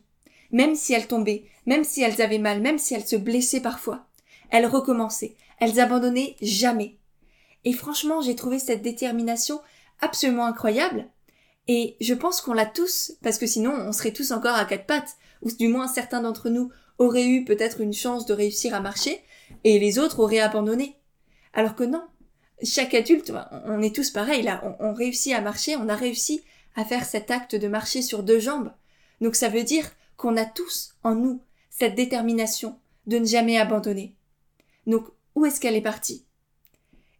Même 0.50 0.74
si 0.74 0.92
elles 0.92 1.06
tombaient, 1.06 1.44
même 1.64 1.84
si 1.84 2.02
elles 2.02 2.20
avaient 2.20 2.38
mal, 2.38 2.60
même 2.60 2.78
si 2.78 2.94
elles 2.94 3.06
se 3.06 3.16
blessaient 3.16 3.60
parfois, 3.60 4.06
elles 4.50 4.66
recommençaient, 4.66 5.36
elles 5.60 5.78
abandonnaient 5.78 6.36
jamais. 6.42 6.96
Et 7.64 7.72
franchement, 7.72 8.20
j'ai 8.20 8.34
trouvé 8.34 8.58
cette 8.58 8.82
détermination 8.82 9.60
absolument 10.00 10.46
incroyable. 10.46 11.06
Et 11.68 11.96
je 12.00 12.14
pense 12.14 12.40
qu'on 12.40 12.52
l'a 12.52 12.66
tous, 12.66 13.12
parce 13.22 13.38
que 13.38 13.46
sinon 13.46 13.72
on 13.72 13.92
serait 13.92 14.12
tous 14.12 14.32
encore 14.32 14.56
à 14.56 14.64
quatre 14.64 14.86
pattes, 14.86 15.16
ou 15.42 15.50
du 15.50 15.68
moins 15.68 15.88
certains 15.88 16.22
d'entre 16.22 16.48
nous 16.48 16.70
auraient 16.98 17.28
eu 17.28 17.44
peut-être 17.44 17.80
une 17.80 17.92
chance 17.92 18.26
de 18.26 18.34
réussir 18.34 18.74
à 18.74 18.80
marcher, 18.80 19.22
et 19.64 19.78
les 19.78 19.98
autres 19.98 20.20
auraient 20.20 20.40
abandonné. 20.40 20.96
Alors 21.52 21.74
que 21.74 21.84
non, 21.84 22.02
chaque 22.62 22.94
adulte, 22.94 23.32
on 23.66 23.82
est 23.82 23.94
tous 23.94 24.10
pareils 24.10 24.42
là, 24.42 24.76
on, 24.80 24.92
réussit 24.92 25.32
à 25.32 25.40
marcher, 25.40 25.76
on 25.76 25.88
a 25.88 25.96
réussi 25.96 26.42
à 26.76 26.84
faire 26.84 27.04
cet 27.04 27.30
acte 27.30 27.54
de 27.54 27.68
marcher 27.68 28.02
sur 28.02 28.22
deux 28.22 28.38
jambes. 28.38 28.72
Donc 29.20 29.34
ça 29.34 29.48
veut 29.48 29.64
dire 29.64 29.90
qu'on 30.16 30.36
a 30.36 30.44
tous 30.44 30.94
en 31.02 31.14
nous 31.14 31.42
cette 31.70 31.94
détermination 31.94 32.78
de 33.06 33.18
ne 33.18 33.24
jamais 33.24 33.58
abandonner. 33.58 34.16
Donc 34.86 35.06
où 35.34 35.46
est-ce 35.46 35.60
qu'elle 35.60 35.76
est 35.76 35.80
partie? 35.80 36.26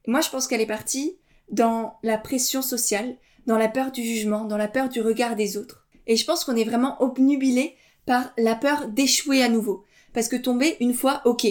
Moi 0.06 0.20
je 0.20 0.30
pense 0.30 0.46
qu'elle 0.46 0.60
est 0.60 0.66
partie 0.66 1.18
dans 1.50 1.98
la 2.02 2.18
pression 2.18 2.62
sociale, 2.62 3.16
dans 3.46 3.58
la 3.58 3.68
peur 3.68 3.92
du 3.92 4.02
jugement, 4.02 4.44
dans 4.44 4.56
la 4.56 4.68
peur 4.68 4.88
du 4.88 5.00
regard 5.00 5.36
des 5.36 5.56
autres. 5.56 5.86
Et 6.06 6.16
je 6.16 6.24
pense 6.24 6.44
qu'on 6.44 6.56
est 6.56 6.64
vraiment 6.64 7.00
obnubilé 7.02 7.76
par 8.06 8.32
la 8.36 8.54
peur 8.54 8.88
d'échouer 8.88 9.42
à 9.42 9.48
nouveau. 9.48 9.84
Parce 10.12 10.28
que 10.28 10.36
tomber 10.36 10.76
une 10.80 10.94
fois, 10.94 11.22
ok. 11.24 11.46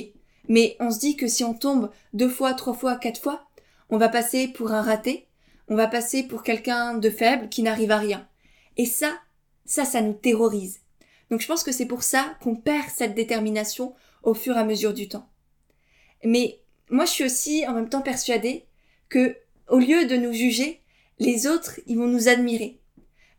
Mais 0.48 0.76
on 0.80 0.92
se 0.92 1.00
dit 1.00 1.16
que 1.16 1.28
si 1.28 1.44
on 1.44 1.54
tombe 1.54 1.92
deux 2.14 2.30
fois, 2.30 2.54
trois 2.54 2.74
fois, 2.74 2.96
quatre 2.96 3.22
fois, 3.22 3.48
on 3.90 3.98
va 3.98 4.10
passer 4.10 4.48
pour 4.48 4.72
un 4.72 4.82
raté, 4.82 5.28
on 5.68 5.76
va 5.76 5.88
passer 5.88 6.24
pour 6.24 6.44
quelqu'un 6.44 6.96
de 6.96 7.10
faible 7.10 7.50
qui 7.50 7.64
n'arrive 7.64 7.92
à 7.92 7.98
rien. 7.98 8.28
Et 8.78 8.86
ça, 8.86 9.20
ça, 9.66 9.86
ça 9.86 10.02
nous 10.02 10.14
terrorise. 10.14 10.82
Donc 11.30 11.42
je 11.42 11.48
pense 11.48 11.64
que 11.64 11.72
c'est 11.72 11.86
pour 11.86 12.04
ça 12.04 12.36
qu'on 12.42 12.56
perd 12.56 12.90
cette 12.90 13.14
détermination 13.14 13.94
au 14.24 14.34
fur 14.34 14.56
et 14.58 14.60
à 14.60 14.66
mesure 14.66 14.94
du 14.94 15.08
temps. 15.08 15.30
Mais 16.24 16.60
moi 16.90 17.06
je 17.06 17.12
suis 17.12 17.24
aussi 17.24 17.68
en 17.68 17.74
même 17.74 17.90
temps 17.90 18.02
persuadée 18.02 18.66
que 19.10 19.38
au 19.68 19.78
lieu 19.78 20.06
de 20.06 20.16
nous 20.16 20.34
juger, 20.34 20.82
les 21.20 21.48
autres, 21.48 21.80
ils 21.88 21.98
vont 21.98 22.08
nous 22.08 22.30
admirer. 22.30 22.80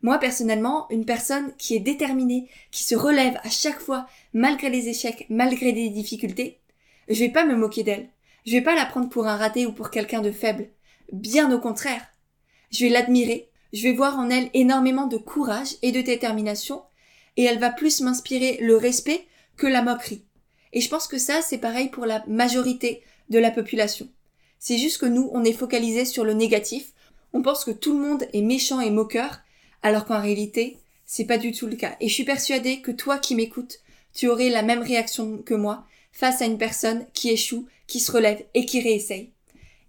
Moi, 0.03 0.17
personnellement, 0.17 0.87
une 0.89 1.05
personne 1.05 1.53
qui 1.57 1.75
est 1.75 1.79
déterminée, 1.79 2.47
qui 2.71 2.83
se 2.83 2.95
relève 2.95 3.39
à 3.43 3.49
chaque 3.49 3.79
fois, 3.79 4.07
malgré 4.33 4.69
les 4.69 4.87
échecs, 4.87 5.25
malgré 5.29 5.73
des 5.73 5.89
difficultés, 5.89 6.59
je 7.07 7.19
vais 7.19 7.29
pas 7.29 7.45
me 7.45 7.55
moquer 7.55 7.83
d'elle. 7.83 8.09
Je 8.45 8.53
vais 8.53 8.61
pas 8.61 8.75
la 8.75 8.85
prendre 8.85 9.09
pour 9.09 9.27
un 9.27 9.37
raté 9.37 9.65
ou 9.65 9.71
pour 9.71 9.91
quelqu'un 9.91 10.21
de 10.21 10.31
faible. 10.31 10.69
Bien 11.11 11.51
au 11.51 11.59
contraire. 11.59 12.05
Je 12.71 12.85
vais 12.85 12.89
l'admirer. 12.89 13.49
Je 13.73 13.83
vais 13.83 13.93
voir 13.93 14.17
en 14.17 14.29
elle 14.29 14.49
énormément 14.53 15.07
de 15.07 15.17
courage 15.17 15.75
et 15.81 15.91
de 15.91 16.01
détermination. 16.01 16.81
Et 17.37 17.43
elle 17.43 17.59
va 17.59 17.69
plus 17.69 18.01
m'inspirer 18.01 18.57
le 18.61 18.77
respect 18.77 19.25
que 19.57 19.67
la 19.67 19.83
moquerie. 19.83 20.23
Et 20.73 20.81
je 20.81 20.89
pense 20.89 21.07
que 21.07 21.17
ça, 21.17 21.41
c'est 21.41 21.57
pareil 21.57 21.89
pour 21.89 22.05
la 22.05 22.23
majorité 22.27 23.03
de 23.29 23.39
la 23.39 23.51
population. 23.51 24.09
C'est 24.57 24.77
juste 24.77 24.99
que 24.99 25.05
nous, 25.05 25.29
on 25.33 25.43
est 25.43 25.53
focalisé 25.53 26.05
sur 26.05 26.23
le 26.23 26.33
négatif, 26.33 26.93
on 27.33 27.41
pense 27.41 27.63
que 27.63 27.71
tout 27.71 27.93
le 27.93 28.07
monde 28.07 28.27
est 28.33 28.41
méchant 28.41 28.79
et 28.79 28.91
moqueur, 28.91 29.39
alors 29.83 30.05
qu'en 30.05 30.21
réalité, 30.21 30.77
c'est 31.05 31.25
pas 31.25 31.37
du 31.37 31.51
tout 31.51 31.67
le 31.67 31.75
cas. 31.75 31.95
Et 31.99 32.07
je 32.07 32.13
suis 32.13 32.23
persuadée 32.23 32.81
que 32.81 32.91
toi 32.91 33.17
qui 33.17 33.35
m'écoutes, 33.35 33.79
tu 34.13 34.27
aurais 34.27 34.49
la 34.49 34.61
même 34.61 34.81
réaction 34.81 35.37
que 35.39 35.53
moi 35.53 35.85
face 36.11 36.41
à 36.41 36.45
une 36.45 36.57
personne 36.57 37.05
qui 37.13 37.29
échoue, 37.29 37.67
qui 37.87 37.99
se 37.99 38.11
relève 38.11 38.43
et 38.53 38.65
qui 38.65 38.81
réessaye. 38.81 39.31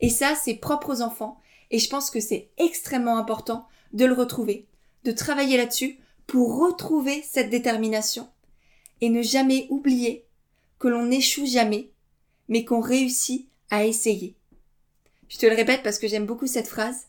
Et 0.01 0.09
ça, 0.09 0.35
c'est 0.35 0.55
propre 0.55 0.91
aux 0.91 1.03
enfants, 1.03 1.41
et 1.71 1.79
je 1.79 1.89
pense 1.89 2.11
que 2.11 2.21
c'est 2.21 2.49
extrêmement 2.59 3.19
important 3.19 3.67
de 3.93 4.05
le 4.05 4.15
retrouver, 4.15 4.67
de 5.05 5.13
travailler 5.13 5.57
là-dessus 5.57 5.99
pour 6.27 6.59
retrouver 6.59 7.23
cette 7.29 7.51
détermination 7.51 8.29
et 9.01 9.09
ne 9.09 9.23
jamais 9.23 9.67
oublier 9.69 10.25
que 10.79 10.89
l'on 10.89 11.07
n'échoue 11.07 11.47
jamais, 11.47 11.91
mais 12.49 12.65
qu'on 12.65 12.81
réussit 12.81 13.49
à 13.71 13.85
essayer. 13.85 14.35
Je 15.29 15.39
te 15.39 15.47
le 15.47 15.55
répète 15.55 15.83
parce 15.83 15.99
que 15.99 16.09
j'aime 16.09 16.27
beaucoup 16.27 16.47
cette 16.47 16.69
phrase 16.69 17.07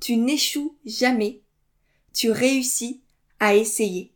tu 0.00 0.16
n'échoues 0.16 0.76
jamais, 0.84 1.42
tu 2.12 2.30
réussis 2.30 3.02
à 3.38 3.54
essayer. 3.54 4.12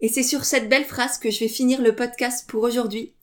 Et 0.00 0.08
c'est 0.08 0.22
sur 0.24 0.44
cette 0.44 0.68
belle 0.68 0.84
phrase 0.84 1.18
que 1.18 1.30
je 1.30 1.38
vais 1.40 1.48
finir 1.48 1.80
le 1.80 1.94
podcast 1.94 2.48
pour 2.48 2.64
aujourd'hui. 2.64 3.14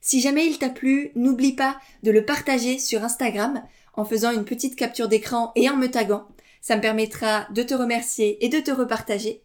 Si 0.00 0.20
jamais 0.20 0.46
il 0.46 0.58
t'a 0.58 0.70
plu, 0.70 1.10
n'oublie 1.16 1.54
pas 1.54 1.78
de 2.04 2.12
le 2.12 2.24
partager 2.24 2.78
sur 2.78 3.02
Instagram 3.02 3.62
en 3.94 4.04
faisant 4.04 4.30
une 4.30 4.44
petite 4.44 4.76
capture 4.76 5.08
d'écran 5.08 5.50
et 5.56 5.68
en 5.68 5.76
me 5.76 5.90
taguant. 5.90 6.28
Ça 6.60 6.76
me 6.76 6.80
permettra 6.80 7.48
de 7.52 7.62
te 7.62 7.74
remercier 7.74 8.44
et 8.44 8.48
de 8.48 8.60
te 8.60 8.70
repartager. 8.70 9.42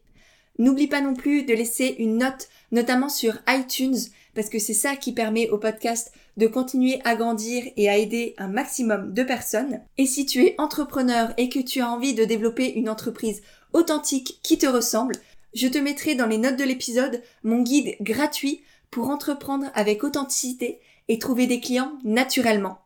N'oublie 0.60 0.88
pas 0.88 1.02
non 1.02 1.15
plus 1.15 1.43
de 1.43 1.54
laisser 1.54 1.95
une 1.97 2.17
note, 2.19 2.49
notamment 2.71 3.10
sur 3.10 3.39
iTunes, 3.47 3.97
parce 4.36 4.50
que 4.50 4.60
c'est 4.60 4.74
ça 4.74 4.96
qui 4.96 5.12
permet 5.12 5.50
au 5.50 5.58
podcast 5.58 6.12
de 6.38 6.48
continuer 6.48 7.00
à 7.04 7.15
grandir 7.15 7.63
et 7.78 7.89
à 7.89 7.98
aider 7.98 8.34
un 8.38 8.48
maximum 8.48 9.13
de 9.13 9.24
personnes. 9.24 9.82
Et 9.98 10.06
si 10.06 10.26
tu 10.26 10.43
es 10.46 10.56
entrepreneur 10.58 11.34
et 11.38 11.50
que 11.50 11.60
tu 11.60 11.82
as 11.82 11.89
envie 11.89 12.13
de 12.13 12.26
développer 12.26 12.74
une 12.74 12.89
entreprise 12.89 13.41
authentique 13.74 14.39
qui 14.43 14.58
te 14.58 14.67
ressemble, 14.67 15.15
je 15.54 15.67
te 15.67 15.78
mettrai 15.78 16.15
dans 16.15 16.28
les 16.28 16.38
notes 16.38 16.58
de 16.58 16.63
l'épisode 16.63 17.22
mon 17.43 17.62
guide 17.62 17.96
gratuit 18.02 18.62
pour 18.89 19.10
entreprendre 19.10 19.67
avec 19.76 20.04
authenticité 20.04 20.80
et 21.08 21.19
trouver 21.19 21.48
des 21.48 21.60
clients 21.60 21.93
naturellement. 22.04 22.80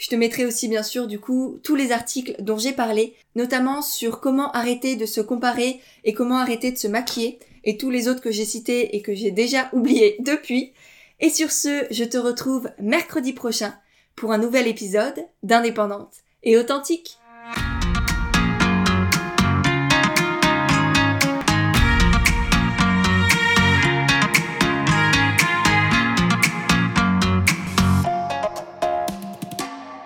Je 0.00 0.08
te 0.08 0.14
mettrai 0.14 0.46
aussi 0.46 0.66
bien 0.68 0.82
sûr 0.82 1.06
du 1.06 1.20
coup 1.20 1.58
tous 1.62 1.76
les 1.76 1.92
articles 1.92 2.34
dont 2.40 2.56
j'ai 2.56 2.72
parlé, 2.72 3.14
notamment 3.36 3.82
sur 3.82 4.20
comment 4.20 4.50
arrêter 4.52 4.96
de 4.96 5.04
se 5.04 5.20
comparer 5.20 5.80
et 6.04 6.14
comment 6.14 6.38
arrêter 6.38 6.72
de 6.72 6.78
se 6.78 6.88
maquiller 6.88 7.38
et 7.64 7.76
tous 7.76 7.90
les 7.90 8.08
autres 8.08 8.22
que 8.22 8.30
j'ai 8.30 8.46
cités 8.46 8.96
et 8.96 9.02
que 9.02 9.14
j'ai 9.14 9.30
déjà 9.30 9.68
oubliés 9.74 10.16
depuis. 10.20 10.72
Et 11.20 11.30
sur 11.30 11.52
ce, 11.52 11.86
je 11.90 12.04
te 12.04 12.16
retrouve 12.16 12.70
mercredi 12.78 13.32
prochain 13.32 13.74
pour 14.16 14.32
un 14.32 14.38
nouvel 14.38 14.66
épisode 14.66 15.26
d'Indépendante 15.42 16.14
et 16.42 16.56
authentique. 16.56 17.19